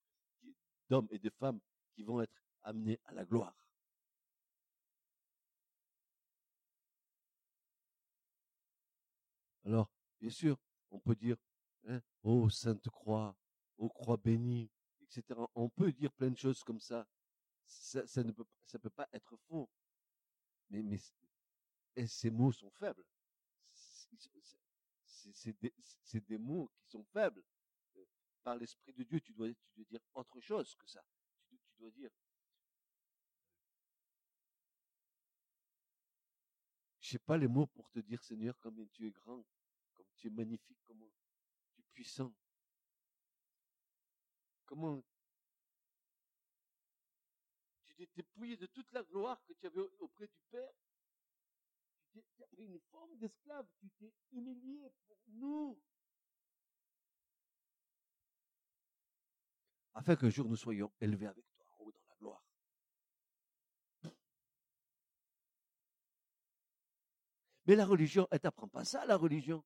d'hommes 0.91 1.07
et 1.13 1.21
de 1.21 1.31
femmes 1.31 1.61
qui 1.93 2.03
vont 2.03 2.21
être 2.21 2.43
amené 2.65 2.99
à 3.05 3.13
la 3.13 3.25
gloire. 3.25 3.57
Alors, 9.65 9.89
bien 10.21 10.31
sûr, 10.31 10.59
on 10.91 10.99
peut 10.99 11.15
dire, 11.15 11.37
hein, 11.87 12.03
oh 12.25 12.51
Sainte 12.51 12.91
Croix, 12.91 13.37
oh 13.79 13.89
Croix 13.89 14.17
bénie, 14.17 14.73
etc. 15.03 15.41
On 15.55 15.69
peut 15.69 15.93
dire 15.93 16.13
plein 16.13 16.33
de 16.33 16.37
choses 16.37 16.65
comme 16.65 16.81
ça. 16.81 17.07
Ça, 17.65 18.25
ne 18.25 18.33
peut, 18.33 18.91
pas 18.91 19.09
être 19.13 19.37
faux. 19.47 19.71
Mais 20.69 20.83
ces 22.07 22.31
mots 22.31 22.53
sont 22.53 22.71
faibles. 22.71 23.05
C'est 25.33 26.29
des, 26.29 26.39
mots 26.39 26.71
qui 26.77 26.87
sont 26.89 27.05
faibles. 27.05 27.43
par 28.43 28.57
l'Esprit 28.57 28.93
de 28.93 29.05
Dieu, 29.05 29.21
tu 29.21 29.33
dois, 29.33 29.49
dire 29.77 30.01
autre 30.15 30.41
chose 30.41 30.75
que 30.75 30.87
ça. 30.87 31.03
Tu, 31.47 31.59
tu 31.59 31.77
dois 31.79 31.91
dire, 31.91 32.11
je 37.01 37.11
sais 37.11 37.19
pas 37.19 37.37
les 37.37 37.49
mots 37.49 37.67
pour 37.67 37.91
te 37.91 38.01
dire, 38.01 38.23
Seigneur, 38.23 38.59
combien 38.61 38.87
tu 38.87 39.07
es 39.07 39.11
grand, 39.11 39.45
comme 39.95 40.07
tu 40.17 40.27
es 40.27 40.31
magnifique, 40.31 40.79
comment 40.87 41.11
tu 41.73 41.81
es 41.81 41.85
puissant. 41.93 42.35
Comment 44.67 45.03
tu 47.85 47.95
t'es 47.95 48.09
dépouillé 48.15 48.57
de 48.57 48.67
toute 48.67 48.91
la 48.93 49.03
gloire 49.03 49.43
que 49.45 49.53
tu 49.53 49.67
avais 49.67 49.81
auprès 49.99 50.27
du 50.27 50.41
Père. 50.51 50.73
Tu, 52.15 52.43
as 52.43 52.47
pris 52.47 52.65
une 52.65 52.79
forme 52.93 53.17
d'esclave, 53.19 53.67
tu 53.81 53.91
t'es 53.99 54.13
humilié 54.31 54.89
pour 55.09 55.17
nous. 55.27 55.83
Afin 59.95 60.15
qu'un 60.15 60.31
jour 60.31 60.49
nous 60.49 60.57
soyons 60.57 60.93
élevés 61.01 61.27
avec 61.27 61.45
toi 61.57 61.67
en 61.73 61.83
haut 61.83 61.91
dans 61.93 62.07
la 62.09 62.15
gloire. 62.17 62.45
Mais 67.67 67.75
la 67.75 67.87
religion, 67.87 68.29
elle 68.31 68.41
t'apprend 68.41 68.69
pas 68.69 68.85
ça, 68.85 69.05
la 69.07 69.17
religion. 69.17 69.65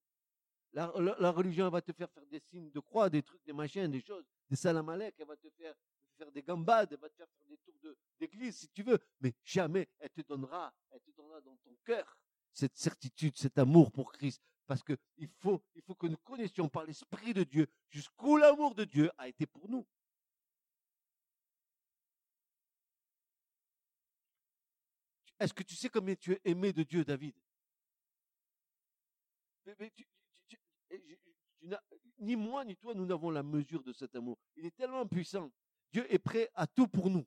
La, 0.73 0.87
religion, 1.33 1.67
elle 1.67 1.73
va 1.73 1.83
te 1.83 1.93
faire 1.93 2.11
faire 2.11 2.27
des 2.27 2.41
signes 2.41 2.71
de 2.71 2.81
croix, 2.81 3.11
des 3.11 3.23
trucs, 3.23 3.45
des 3.45 3.53
machins, 3.53 3.91
des 3.91 4.01
choses, 4.01 4.25
des 4.49 4.57
salamalek, 4.57 5.15
elle 5.19 5.27
va 5.27 5.37
te 5.37 5.51
faire 5.51 5.75
faire 6.17 6.31
des 6.33 6.43
gambades, 6.43 6.93
elle 6.93 6.99
va 6.99 7.09
te 7.09 7.17
faire 7.17 7.29
faire 7.29 7.47
des 7.47 7.59
tours 7.59 7.75
d'église 8.19 8.59
si 8.59 8.69
tu 8.69 8.83
veux, 8.83 8.99
mais 9.21 9.35
jamais 9.45 9.89
elle 9.99 10.11
te 10.11 10.21
donnera, 10.23 10.73
elle 10.91 11.01
te 11.01 11.11
donnera 11.13 11.41
dans 11.41 11.57
ton 11.57 11.77
cœur 11.85 12.19
cette 12.59 12.77
certitude, 12.77 13.37
cet 13.37 13.57
amour 13.59 13.93
pour 13.93 14.13
Christ. 14.13 14.43
Parce 14.67 14.83
que 14.83 14.99
il 15.17 15.29
faut, 15.29 15.63
il 15.75 15.83
faut 15.83 15.95
que 15.95 16.07
nous 16.07 16.19
connaissions 16.19 16.69
par 16.69 16.85
l'Esprit 16.85 17.33
de 17.33 17.45
Dieu 17.45 17.67
jusqu'où 17.89 18.37
l'amour 18.37 18.75
de 18.75 18.85
Dieu 18.85 19.11
a 19.17 19.29
été 19.29 19.47
pour 19.47 19.69
nous. 19.69 19.87
Est-ce 25.41 25.55
que 25.55 25.63
tu 25.63 25.77
sais 25.77 25.89
combien 25.89 26.17
tu 26.17 26.33
es 26.33 26.41
aimé 26.45 26.73
de 26.73 26.83
Dieu, 26.83 27.05
David? 27.05 27.35
Ni 32.19 32.35
moi 32.35 32.65
ni 32.65 32.77
toi, 32.77 32.93
nous 32.95 33.07
n'avons 33.07 33.31
la 33.31 33.45
mesure 33.45 33.83
de 33.85 33.93
cet 33.93 34.17
amour. 34.17 34.37
Il 34.57 34.67
est 34.67 34.77
tellement 34.77 35.07
puissant. 35.07 35.51
Dieu 35.93 36.13
est 36.13 36.19
prêt 36.19 36.51
à 36.55 36.67
tout 36.67 36.89
pour 36.89 37.09
nous. 37.09 37.25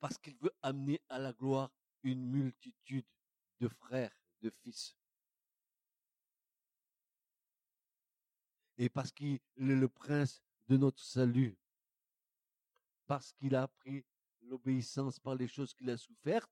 Parce 0.00 0.18
qu'il 0.18 0.36
veut 0.36 0.54
amener 0.62 1.00
à 1.08 1.18
la 1.18 1.32
gloire 1.32 1.70
une 2.02 2.24
multitude 2.24 3.06
de 3.60 3.68
frères, 3.68 4.16
de 4.42 4.50
fils. 4.50 4.96
Et 8.76 8.88
parce 8.88 9.10
qu'il 9.10 9.34
est 9.34 9.40
le 9.56 9.88
prince 9.88 10.40
de 10.68 10.76
notre 10.76 11.02
salut. 11.02 11.58
Parce 13.06 13.32
qu'il 13.32 13.56
a 13.56 13.62
appris 13.62 14.04
l'obéissance 14.42 15.18
par 15.18 15.34
les 15.34 15.48
choses 15.48 15.74
qu'il 15.74 15.90
a 15.90 15.96
souffertes 15.96 16.50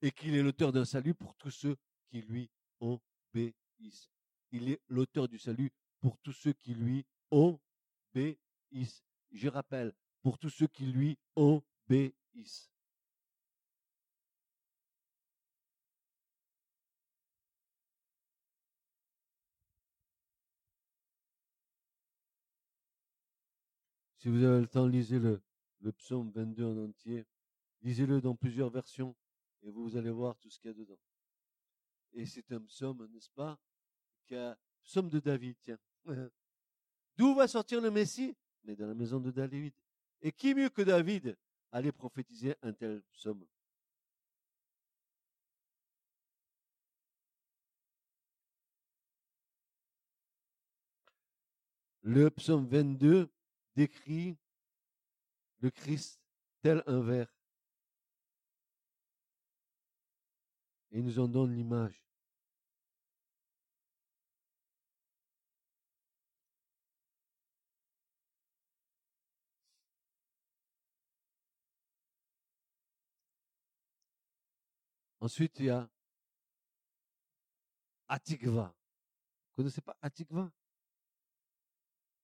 et 0.00 0.10
qu'il 0.10 0.34
est 0.34 0.42
l'auteur 0.42 0.72
d'un 0.72 0.84
salut 0.84 1.14
pour 1.14 1.34
tous 1.36 1.50
ceux 1.50 1.76
qui 2.08 2.22
lui 2.22 2.50
obéissent. 2.80 4.10
Il 4.50 4.68
est 4.68 4.80
l'auteur 4.88 5.28
du 5.28 5.38
salut 5.38 5.72
pour 6.00 6.18
tous 6.18 6.32
ceux 6.32 6.52
qui 6.52 6.74
lui 6.74 7.06
obéissent. 7.30 9.04
Je 9.30 9.48
rappelle, 9.48 9.94
pour 10.22 10.38
tous 10.38 10.50
ceux 10.50 10.68
qui 10.68 10.86
lui 10.86 11.18
obéissent. 11.36 12.72
Si 24.18 24.28
vous 24.28 24.44
avez 24.44 24.60
le 24.60 24.68
temps, 24.68 24.86
lisez 24.86 25.18
le, 25.18 25.42
psaume 25.98 26.30
22 26.30 26.64
en 26.64 26.84
entier. 26.84 27.26
Lisez-le 27.80 28.20
dans 28.20 28.36
plusieurs 28.36 28.70
versions 28.70 29.16
et 29.62 29.70
vous 29.70 29.96
allez 29.96 30.10
voir 30.10 30.38
tout 30.38 30.48
ce 30.48 30.60
qu'il 30.60 30.70
y 30.70 30.74
a 30.74 30.76
dedans. 30.76 31.00
Et 32.12 32.24
c'est 32.24 32.52
un 32.52 32.60
psaume, 32.60 33.08
n'est-ce 33.10 33.30
pas, 33.30 33.58
psaume 34.84 35.08
de 35.08 35.18
David, 35.18 35.56
tiens. 35.60 35.78
D'où 37.16 37.34
va 37.34 37.48
sortir 37.48 37.80
le 37.80 37.90
Messie? 37.90 38.36
Mais 38.64 38.76
dans 38.76 38.86
la 38.86 38.94
maison 38.94 39.18
de 39.18 39.30
David. 39.30 39.74
Et 40.22 40.32
qui 40.32 40.54
mieux 40.54 40.70
que 40.70 40.82
David 40.82 41.36
allait 41.72 41.92
prophétiser 41.92 42.54
un 42.62 42.72
tel 42.72 43.02
psaume? 43.12 43.44
Le 52.02 52.30
psaume 52.30 52.66
22 52.66 53.30
décrit 53.76 54.36
le 55.60 55.70
Christ 55.70 56.20
tel 56.60 56.82
un 56.86 57.00
verre 57.00 57.32
et 60.90 61.00
nous 61.00 61.18
en 61.18 61.28
donne 61.28 61.54
l'image. 61.54 62.02
Ensuite, 75.22 75.60
il 75.60 75.66
y 75.66 75.70
a 75.70 75.88
Atikva. 78.08 78.74
Vous 79.46 79.54
connaissez 79.54 79.80
pas 79.80 79.96
Atikva? 80.02 80.50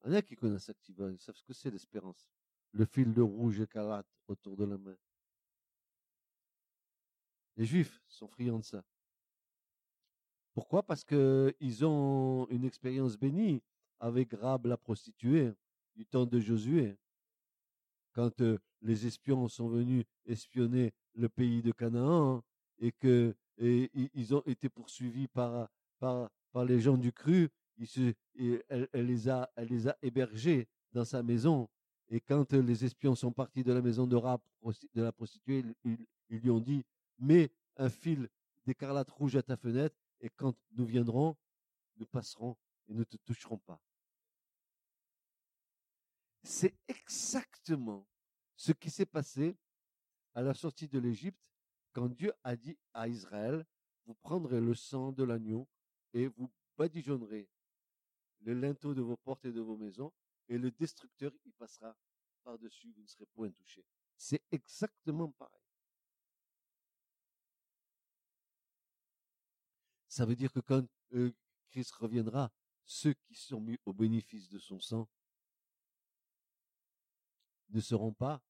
Il 0.05 0.11
y 0.11 0.11
en 0.11 0.19
a 0.19 0.23
qui 0.23 0.35
connaissent 0.35 0.69
Atikva, 0.69 1.09
ils 1.09 1.19
savent 1.21 1.37
ce 1.37 1.45
que 1.45 1.53
c'est 1.53 1.71
l'espérance. 1.71 2.29
Le 2.73 2.85
fil 2.85 3.15
de 3.15 3.23
rouge 3.23 3.61
écarlate 3.61 4.09
autour 4.27 4.57
de 4.57 4.65
la 4.65 4.77
main. 4.77 4.97
Les 7.57 7.67
Juifs 7.67 8.03
sont 8.09 8.27
friands 8.27 8.59
de 8.59 8.65
ça. 8.65 8.85
Pourquoi? 10.53 10.83
Parce 10.83 11.05
qu'ils 11.05 11.85
ont 11.85 12.49
une 12.51 12.65
expérience 12.65 13.17
bénie 13.17 13.63
avec 14.01 14.33
Rab 14.33 14.67
la 14.67 14.77
prostituée 14.77 15.55
du 15.95 16.05
temps 16.05 16.27
de 16.27 16.41
Josué. 16.41 16.99
Quand 18.13 18.41
euh, 18.41 18.59
les 18.83 19.07
espions 19.07 19.47
sont 19.47 19.69
venus 19.69 20.05
espionner 20.25 20.93
le 21.15 21.29
pays 21.29 21.63
de 21.63 21.71
Canaan 21.71 22.43
et 22.79 22.93
que 22.93 23.35
ils 23.59 24.35
ont 24.35 24.43
été 24.47 24.69
poursuivis 24.69 25.27
par, 25.29 25.69
par, 25.99 26.31
les 26.65 26.81
gens 26.81 26.97
du 26.97 27.13
cru, 27.13 27.49
elle, 28.69 28.89
les 28.95 29.29
a, 29.29 29.51
elle 29.57 29.69
les 29.69 29.89
a 29.89 29.97
hébergés 30.03 30.69
dans 30.93 31.05
sa 31.05 31.23
maison. 31.23 31.69
Et 32.09 32.21
quand 32.21 32.53
les 32.53 32.85
espions 32.85 33.15
sont 33.15 33.33
partis 33.33 33.65
de 33.65 33.73
la 33.73 33.83
maison 33.83 34.07
de 34.07 34.17
Rab, 34.17 34.41
de 34.95 35.03
la 35.03 35.13
prostituée, 35.13 35.65
ils 35.85 35.99
lui 36.31 36.51
ont 36.51 36.61
dit, 36.61 36.85
mets 37.19 37.51
un 37.77 37.91
fil 37.91 38.29
d'écarlate 38.65 39.11
rouge 39.11 39.37
à 39.37 39.43
ta 39.43 39.57
fenêtre, 39.57 39.97
et 40.21 40.31
quand 40.31 40.55
nous 40.73 40.85
viendrons, 40.85 41.37
nous 41.97 42.07
passerons 42.07 42.57
et 42.89 42.95
ne 42.95 43.05
te 43.05 43.17
toucherons 43.19 43.59
pas. 43.59 43.81
C'est 46.43 46.75
exactement 46.87 48.07
ce 48.57 48.73
qui 48.73 48.91
s'est 48.91 49.07
passé 49.07 49.57
à 50.35 50.43
la 50.43 50.55
sortie 50.55 50.89
de 50.89 50.99
l'Égypte 50.99 51.41
quand 51.93 52.09
Dieu 52.09 52.33
a 52.45 52.57
dit 52.57 52.79
à 52.93 53.09
Israël, 53.09 53.65
vous 54.07 54.15
prendrez 54.15 54.61
le 54.61 54.75
sang 54.75 55.13
de 55.13 55.23
l'agneau 55.23 55.69
et 56.13 56.29
vous 56.29 56.51
badigeonnerez 56.77 57.49
le 58.41 58.55
linteau 58.55 58.95
de 58.95 59.03
vos 59.03 59.17
portes 59.17 59.45
et 59.45 59.53
de 59.53 59.61
vos 59.61 59.77
maisons 59.77 60.13
et 60.49 60.59
le 60.59 60.71
destructeur 60.71 61.33
y 61.45 61.53
passera 61.53 61.97
par-dessus, 62.43 62.91
vous 62.93 63.03
ne 63.03 63.07
serez 63.07 63.27
point 63.27 63.51
touché. 63.51 63.85
C'est 64.17 64.43
exactement 64.51 65.31
pareil. 65.33 65.61
Ça 70.09 70.25
veut 70.25 70.37
dire 70.37 70.53
que 70.53 70.61
quand 70.61 70.85
euh, 71.13 71.33
Christ 71.71 71.93
reviendra, 71.93 72.51
ceux 72.85 73.13
qui 73.13 73.35
sont 73.35 73.61
mis 73.61 73.79
au 73.85 73.93
bénéfice 73.93 74.49
de 74.49 74.59
son 74.59 74.81
sang 74.81 75.09
ne 77.69 77.81
seront 77.81 78.13
pas. 78.13 78.43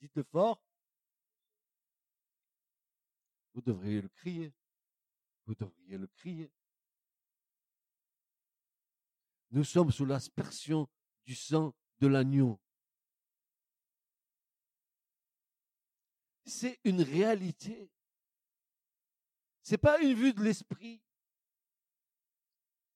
Dites-le 0.00 0.22
fort. 0.24 0.62
Vous 3.54 3.62
devriez 3.62 4.02
le 4.02 4.08
crier. 4.08 4.52
Vous 5.46 5.54
devriez 5.54 5.96
le 5.96 6.06
crier. 6.08 6.52
Nous 9.50 9.64
sommes 9.64 9.92
sous 9.92 10.04
l'aspersion 10.04 10.88
du 11.24 11.34
sang 11.36 11.74
de 12.00 12.08
l'agneau. 12.08 12.60
C'est 16.44 16.80
une 16.84 17.02
réalité. 17.02 17.90
C'est 19.62 19.78
pas 19.78 20.00
une 20.00 20.14
vue 20.14 20.34
de 20.34 20.42
l'esprit. 20.42 21.00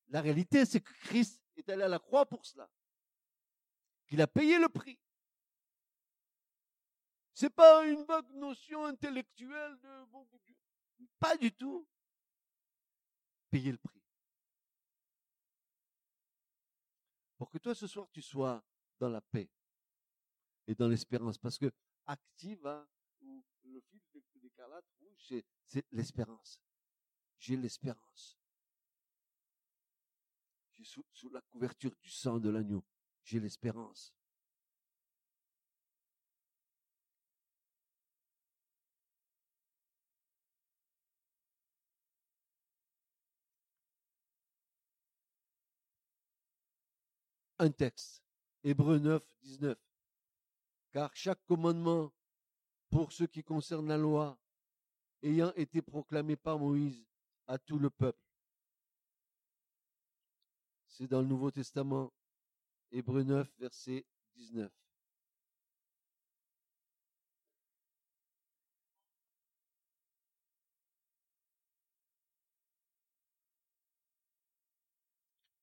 La 0.09 0.21
réalité, 0.21 0.65
c'est 0.65 0.81
que 0.81 0.93
Christ 1.05 1.41
est 1.55 1.69
allé 1.69 1.83
à 1.83 1.87
la 1.87 1.99
croix 1.99 2.25
pour 2.25 2.45
cela. 2.45 2.69
Qu'il 4.07 4.21
a 4.21 4.27
payé 4.27 4.59
le 4.59 4.67
prix. 4.69 4.99
C'est 7.39 7.49
pas 7.49 7.87
une 7.87 8.05
notion 8.33 8.85
intellectuelle 8.85 9.79
de 9.79 10.05
bon. 10.11 10.27
Pas 11.17 11.37
du 11.37 11.49
tout. 11.53 11.87
Payer 13.49 13.71
le 13.71 13.77
prix. 13.77 14.03
Pour 17.37 17.49
que 17.49 17.57
toi 17.57 17.73
ce 17.73 17.87
soir 17.87 18.09
tu 18.11 18.21
sois 18.21 18.61
dans 18.99 19.07
la 19.07 19.21
paix 19.21 19.49
et 20.67 20.75
dans 20.75 20.89
l'espérance. 20.89 21.37
Parce 21.37 21.57
que 21.57 21.71
active, 22.07 22.67
hein, 22.67 22.85
ou 23.21 23.41
le 23.63 23.79
fil 23.79 24.21
d'écarlate 24.41 24.83
rouge, 24.99 25.41
c'est 25.65 25.85
l'espérance. 25.93 26.59
J'ai 27.37 27.55
l'espérance. 27.55 28.37
Sous, 30.83 31.05
sous 31.13 31.29
la 31.29 31.41
couverture 31.43 31.95
du 32.01 32.09
sang 32.09 32.37
de 32.37 32.49
l'agneau, 32.49 32.83
j'ai 33.23 33.39
l'espérance. 33.39 34.13
Un 47.59 47.71
texte. 47.71 48.23
Hébreu 48.63 48.99
9, 48.99 49.23
19. 49.41 49.77
Car 50.91 51.15
chaque 51.15 51.45
commandement 51.45 52.11
pour 52.89 53.11
ce 53.11 53.23
qui 53.23 53.43
concerne 53.43 53.87
la 53.87 53.97
loi, 53.97 54.39
ayant 55.21 55.53
été 55.53 55.81
proclamé 55.81 56.35
par 56.35 56.57
Moïse 56.57 57.05
à 57.47 57.57
tout 57.57 57.77
le 57.77 57.89
peuple. 57.89 58.23
C'est 60.87 61.07
dans 61.07 61.21
le 61.21 61.27
Nouveau 61.27 61.51
Testament, 61.51 62.11
Hébreu 62.91 63.23
9, 63.23 63.47
verset 63.59 64.05
19. 64.35 64.71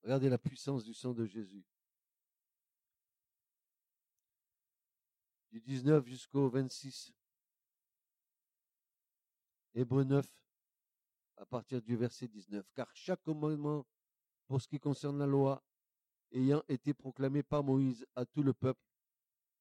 Regardez 0.04 0.28
la 0.28 0.38
puissance 0.38 0.84
du 0.84 0.94
sang 0.94 1.12
de 1.12 1.26
Jésus. 1.26 1.64
Du 5.56 5.62
19 5.62 6.06
jusqu'au 6.06 6.50
26. 6.50 7.14
Hébreu 9.74 10.04
9, 10.04 10.26
à 11.38 11.46
partir 11.46 11.80
du 11.80 11.96
verset 11.96 12.28
19. 12.28 12.66
Car 12.74 12.90
chaque 12.94 13.22
commandement, 13.22 13.86
pour 14.48 14.60
ce 14.60 14.68
qui 14.68 14.78
concerne 14.78 15.18
la 15.18 15.26
loi, 15.26 15.64
ayant 16.32 16.62
été 16.68 16.92
proclamé 16.92 17.42
par 17.42 17.64
Moïse 17.64 18.06
à 18.14 18.26
tout 18.26 18.42
le 18.42 18.52
peuple, 18.52 18.82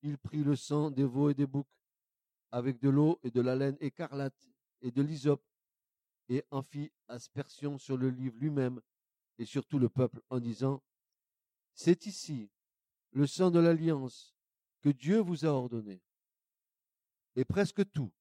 il 0.02 0.18
prit 0.18 0.44
le 0.44 0.58
sang 0.58 0.92
des 0.92 1.06
veaux 1.06 1.30
et 1.30 1.34
des 1.34 1.48
boucs, 1.48 1.66
avec 2.52 2.78
de 2.80 2.90
l'eau 2.90 3.18
et 3.24 3.32
de 3.32 3.40
la 3.40 3.56
laine 3.56 3.78
écarlate 3.80 4.50
et 4.82 4.92
de 4.92 5.02
l'hysope, 5.02 5.46
et 6.28 6.44
en 6.52 6.62
fit 6.62 6.92
aspersion 7.08 7.78
sur 7.78 7.96
le 7.96 8.10
livre 8.10 8.38
lui-même 8.38 8.82
et 9.38 9.46
sur 9.46 9.66
tout 9.66 9.80
le 9.80 9.88
peuple, 9.88 10.22
en 10.30 10.42
disant, 10.42 10.84
C'est 11.74 12.06
ici 12.06 12.52
le 13.12 13.26
sang 13.28 13.50
de 13.50 13.60
l'alliance 13.60 14.35
Dieu 14.92 15.20
vous 15.20 15.46
a 15.46 15.50
ordonné. 15.50 16.02
Et 17.36 17.46
presque 17.46 17.90
tout, 17.92 18.12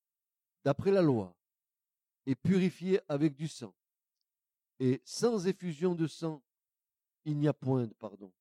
d'après 0.64 0.90
la 0.90 1.02
loi, 1.02 1.36
est 2.26 2.34
purifié 2.34 3.00
avec 3.08 3.34
du 3.34 3.48
sang. 3.48 3.74
Et 4.80 5.00
sans 5.04 5.46
effusion 5.46 5.94
de 5.94 6.06
sang, 6.06 6.42
il 7.24 7.36
n'y 7.38 7.48
a 7.48 7.52
point 7.52 7.86
de 7.86 7.94
pardon. 7.94 8.32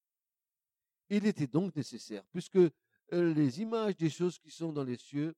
Il 1.10 1.26
était 1.26 1.48
donc 1.48 1.76
nécessaire, 1.76 2.26
puisque 2.32 2.56
euh, 2.58 2.72
les 3.12 3.62
images 3.62 3.98
des 3.98 4.10
choses 4.10 4.40
qui 4.40 4.50
sont 4.50 4.72
dans 4.72 4.84
les 4.84 4.98
cieux 4.98 5.36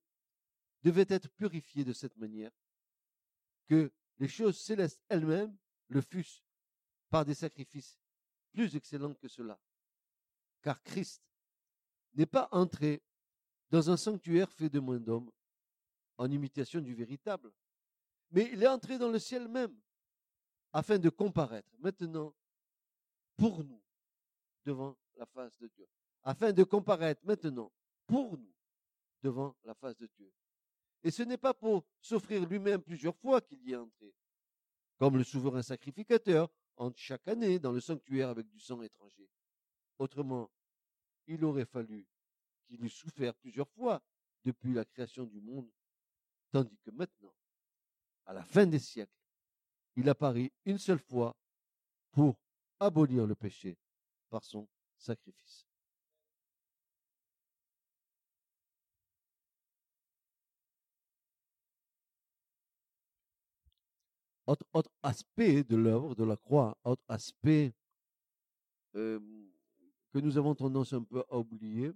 devaient 0.82 1.06
être 1.08 1.28
purifiées 1.30 1.84
de 1.84 1.92
cette 1.92 2.16
manière, 2.16 2.52
que 3.66 3.92
les 4.18 4.28
choses 4.28 4.58
célestes 4.58 5.02
elles-mêmes 5.08 5.56
le 5.88 6.00
fussent 6.00 6.44
par 7.10 7.24
des 7.24 7.34
sacrifices 7.34 7.98
plus 8.52 8.74
excellents 8.76 9.14
que 9.14 9.28
cela. 9.28 9.60
Car 10.62 10.82
Christ 10.82 11.22
n'est 12.16 12.26
pas 12.26 12.48
entré 12.50 13.02
dans 13.70 13.90
un 13.90 13.96
sanctuaire 13.96 14.50
fait 14.50 14.68
de 14.68 14.80
moins 14.80 14.98
d'hommes, 14.98 15.30
en 16.18 16.30
imitation 16.30 16.80
du 16.80 16.94
véritable, 16.94 17.52
mais 18.30 18.48
il 18.52 18.62
est 18.62 18.68
entré 18.68 18.98
dans 18.98 19.10
le 19.10 19.18
ciel 19.18 19.48
même, 19.48 19.76
afin 20.72 20.98
de 20.98 21.08
comparaître 21.10 21.70
maintenant 21.78 22.34
pour 23.36 23.62
nous 23.62 23.82
devant 24.64 24.96
la 25.16 25.26
face 25.26 25.56
de 25.58 25.68
Dieu, 25.68 25.86
afin 26.22 26.52
de 26.52 26.64
comparaître 26.64 27.24
maintenant 27.24 27.70
pour 28.06 28.38
nous 28.38 28.54
devant 29.22 29.56
la 29.64 29.74
face 29.74 29.96
de 29.96 30.06
Dieu. 30.16 30.32
Et 31.02 31.10
ce 31.10 31.22
n'est 31.22 31.38
pas 31.38 31.54
pour 31.54 31.84
s'offrir 32.00 32.46
lui-même 32.46 32.82
plusieurs 32.82 33.16
fois 33.16 33.40
qu'il 33.40 33.62
y 33.62 33.72
est 33.72 33.76
entré, 33.76 34.14
comme 34.96 35.16
le 35.16 35.24
souverain 35.24 35.62
sacrificateur 35.62 36.48
entre 36.76 36.98
chaque 36.98 37.28
année 37.28 37.58
dans 37.58 37.72
le 37.72 37.80
sanctuaire 37.80 38.28
avec 38.30 38.48
du 38.48 38.58
sang 38.58 38.82
étranger. 38.82 39.28
Autrement, 39.98 40.50
il 41.26 41.44
aurait 41.44 41.64
fallu 41.64 42.06
qu'il 42.66 42.84
eût 42.84 42.88
souffert 42.88 43.34
plusieurs 43.34 43.68
fois 43.70 44.02
depuis 44.44 44.72
la 44.72 44.84
création 44.84 45.24
du 45.24 45.40
monde, 45.40 45.68
tandis 46.50 46.78
que 46.78 46.90
maintenant, 46.90 47.34
à 48.26 48.32
la 48.32 48.44
fin 48.44 48.66
des 48.66 48.78
siècles, 48.78 49.12
il 49.96 50.08
apparaît 50.08 50.52
une 50.64 50.78
seule 50.78 50.98
fois 50.98 51.36
pour 52.12 52.36
abolir 52.78 53.26
le 53.26 53.34
péché 53.34 53.76
par 54.28 54.44
son 54.44 54.68
sacrifice. 54.96 55.66
Autre, 64.46 64.92
aspect 65.02 65.64
de 65.64 65.74
l'œuvre 65.76 66.14
de 66.14 66.22
la 66.22 66.36
croix, 66.36 66.78
autre 66.84 67.02
aspect 67.08 67.74
euh, 68.94 69.18
que 70.16 70.20
nous 70.22 70.38
avons 70.38 70.54
tendance 70.54 70.94
un 70.94 71.02
peu 71.02 71.22
à 71.28 71.36
oublier. 71.36 71.92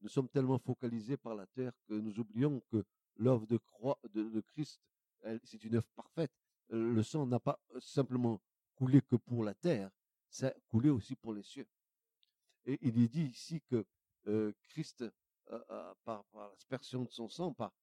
Nous 0.00 0.08
sommes 0.08 0.30
tellement 0.30 0.58
focalisés 0.58 1.18
par 1.18 1.34
la 1.34 1.46
terre 1.48 1.72
que 1.86 1.92
nous 1.92 2.18
oublions 2.18 2.62
que 2.70 2.82
l'œuvre 3.16 3.46
de 3.46 3.58
croix 3.58 3.98
de, 4.14 4.40
Christ, 4.52 4.80
c'est 5.44 5.62
une 5.64 5.74
œuvre 5.74 5.88
parfaite. 5.94 6.32
Le 6.70 7.02
sang 7.02 7.26
n'a 7.26 7.40
pas 7.40 7.60
simplement 7.78 8.40
coulé 8.74 9.02
que 9.02 9.16
pour 9.16 9.44
la 9.44 9.52
terre, 9.52 9.90
ça 10.30 10.48
a 10.48 10.54
coulé 10.70 10.88
aussi 10.88 11.14
pour 11.14 11.34
les 11.34 11.42
cieux. 11.42 11.66
Et 12.64 12.78
il 12.80 12.98
est 13.02 13.08
dit 13.08 13.24
ici 13.24 13.60
que 13.68 13.84
euh, 14.26 14.50
Christ, 14.68 15.04
par, 16.04 16.24
l'aspersion 16.32 17.04
de 17.04 17.10
son 17.10 17.28
sang, 17.28 17.52
par, 17.52 17.74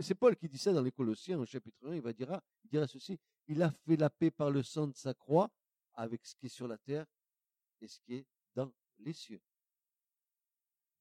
c'est 0.00 0.16
Paul 0.16 0.34
qui 0.34 0.48
dit 0.48 0.58
ça 0.58 0.72
dans 0.72 0.82
les 0.82 0.90
Colossiens, 0.90 1.38
au 1.38 1.46
chapitre 1.46 1.78
1, 1.86 1.94
il 1.94 2.02
va 2.02 2.12
dire, 2.12 2.40
il 2.64 2.70
dira 2.70 2.88
ceci, 2.88 3.20
il 3.46 3.62
a 3.62 3.70
fait 3.70 3.96
la 3.96 4.10
paix 4.10 4.32
par 4.32 4.50
le 4.50 4.64
sang 4.64 4.88
de 4.88 4.96
sa 4.96 5.14
croix 5.14 5.48
avec 5.92 6.26
ce 6.26 6.34
qui 6.34 6.46
est 6.46 6.48
sur 6.48 6.66
la 6.66 6.76
terre 6.78 7.06
ce 7.88 8.00
qui 8.00 8.14
est 8.14 8.26
dans 8.54 8.72
les 8.98 9.12
cieux. 9.12 9.42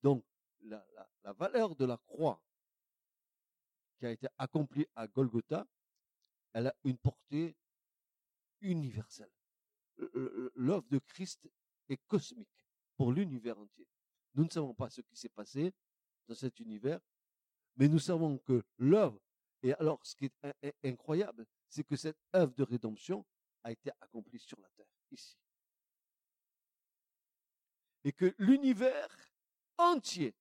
Donc, 0.02 0.26
la, 0.62 0.86
valeur 1.34 1.76
de 1.76 1.86
la 1.86 1.98
croix 1.98 2.42
qui 3.98 4.06
a 4.06 4.12
été 4.12 4.28
accomplie 4.38 4.86
à 4.96 5.08
Golgotha, 5.08 5.66
elle 6.54 6.68
a 6.68 6.76
une 6.84 6.98
portée 6.98 7.56
universelle. 8.62 9.32
L'œuvre 10.56 10.88
de 10.90 11.00
Christ 11.00 11.50
est 11.90 12.02
cosmique 12.08 12.50
pour 12.96 13.12
l'univers 13.12 13.58
entier. 13.58 13.88
Nous 14.36 14.44
ne 14.44 14.50
savons 14.50 14.74
pas 14.74 14.90
ce 14.90 15.02
qui 15.02 15.16
s'est 15.16 15.30
passé 15.30 15.74
dans 16.28 16.36
cet 16.36 16.60
univers, 16.60 17.00
mais 17.76 17.88
nous 17.88 18.00
savons 18.00 18.38
que 18.40 18.64
l'œuvre, 18.78 19.20
et 19.62 19.74
alors 19.74 20.06
ce 20.06 20.16
qui 20.16 20.32
est 20.62 20.76
incroyable, 20.84 21.46
c'est 21.70 21.84
que 21.84 21.96
cette 21.96 22.18
œuvre 22.36 22.54
de 22.54 22.64
rédemption 22.64 23.26
a 23.64 23.72
été 23.72 23.92
accomplie 24.02 24.40
sur 24.40 24.60
la 24.60 24.70
terre, 24.70 24.88
ici 25.12 25.38
et 28.04 28.12
que 28.12 28.34
l'univers 28.38 29.18
entier 29.78 30.36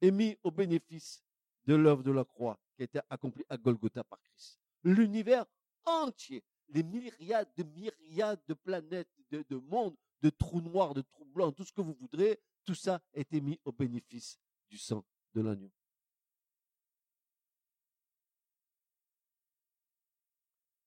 est 0.00 0.10
mis 0.10 0.36
au 0.42 0.50
bénéfice 0.50 1.22
de 1.64 1.74
l'œuvre 1.74 2.02
de 2.02 2.10
la 2.10 2.24
croix 2.24 2.58
qui 2.74 2.82
a 2.82 2.84
été 2.84 3.00
accomplie 3.10 3.44
à 3.48 3.56
Golgotha 3.56 4.04
par 4.04 4.20
Christ. 4.22 4.58
L'univers 4.82 5.46
entier, 5.84 6.42
les 6.68 6.82
myriades 6.82 7.52
de 7.56 7.64
myriades 7.64 8.40
de 8.46 8.54
planètes, 8.54 9.10
de, 9.30 9.44
de 9.48 9.56
mondes, 9.56 9.96
de 10.22 10.30
trous 10.30 10.60
noirs, 10.60 10.94
de 10.94 11.02
trous 11.02 11.26
blancs, 11.26 11.54
tout 11.54 11.64
ce 11.64 11.72
que 11.72 11.80
vous 11.80 11.94
voudrez, 11.94 12.40
tout 12.64 12.74
ça 12.74 12.96
a 13.14 13.18
été 13.18 13.40
mis 13.40 13.58
au 13.64 13.72
bénéfice 13.72 14.38
du 14.68 14.78
sang 14.78 15.04
de 15.34 15.40
l'agneau. 15.40 15.70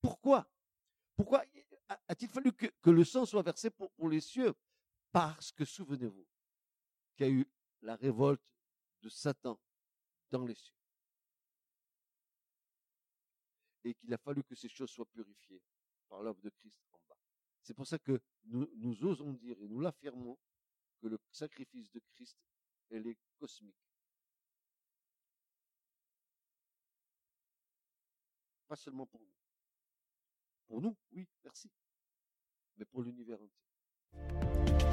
Pourquoi? 0.02 0.48
Pourquoi 1.16 1.44
a-t-il 2.08 2.30
fallu 2.30 2.52
que, 2.54 2.90
le 2.90 3.04
sang 3.04 3.26
soit 3.26 3.44
versé 3.44 3.70
pour 3.70 4.10
les 4.10 4.20
cieux? 4.20 4.54
Parce 5.14 5.52
que 5.52 5.64
souvenez-vous 5.64 6.28
qu'il 7.16 7.28
y 7.28 7.30
a 7.30 7.32
eu 7.32 7.48
la 7.82 7.96
révolte 7.96 8.42
de 9.02 9.10
Satan 9.10 9.62
dans 10.32 10.44
les 10.44 10.56
cieux. 10.56 10.76
Et 13.84 13.94
qu'il 13.94 14.12
a 14.12 14.18
fallu 14.18 14.44
que 14.44 14.56
ces 14.56 14.70
choses 14.70 14.90
soient 14.90 15.06
purifiées 15.06 15.62
par 16.10 16.24
l'œuvre 16.24 16.42
de 16.42 16.50
Christ 16.50 16.82
en 16.92 17.00
bas. 17.08 17.18
C'est 17.62 17.76
pour 17.76 17.86
ça 17.86 18.00
que 18.00 18.20
nous, 18.46 19.06
osons 19.06 19.34
dire 19.34 19.62
et 19.62 19.68
nous 19.68 19.82
l'affirmons 19.82 20.40
que 21.00 21.06
le 21.06 21.20
sacrifice 21.30 21.92
de 21.92 22.02
Christ, 22.16 22.40
elle 22.90 23.06
est 23.06 23.20
cosmique. 23.38 23.78
Pas 28.68 28.78
seulement 28.78 29.06
pour 29.06 29.22
nous. 29.22 29.36
Pour 30.66 30.82
nous, 30.82 30.98
oui, 31.12 31.30
merci. 31.44 31.70
Mais 32.78 32.86
pour 32.86 33.04
l'univers 33.04 33.40
entier. 33.40 34.93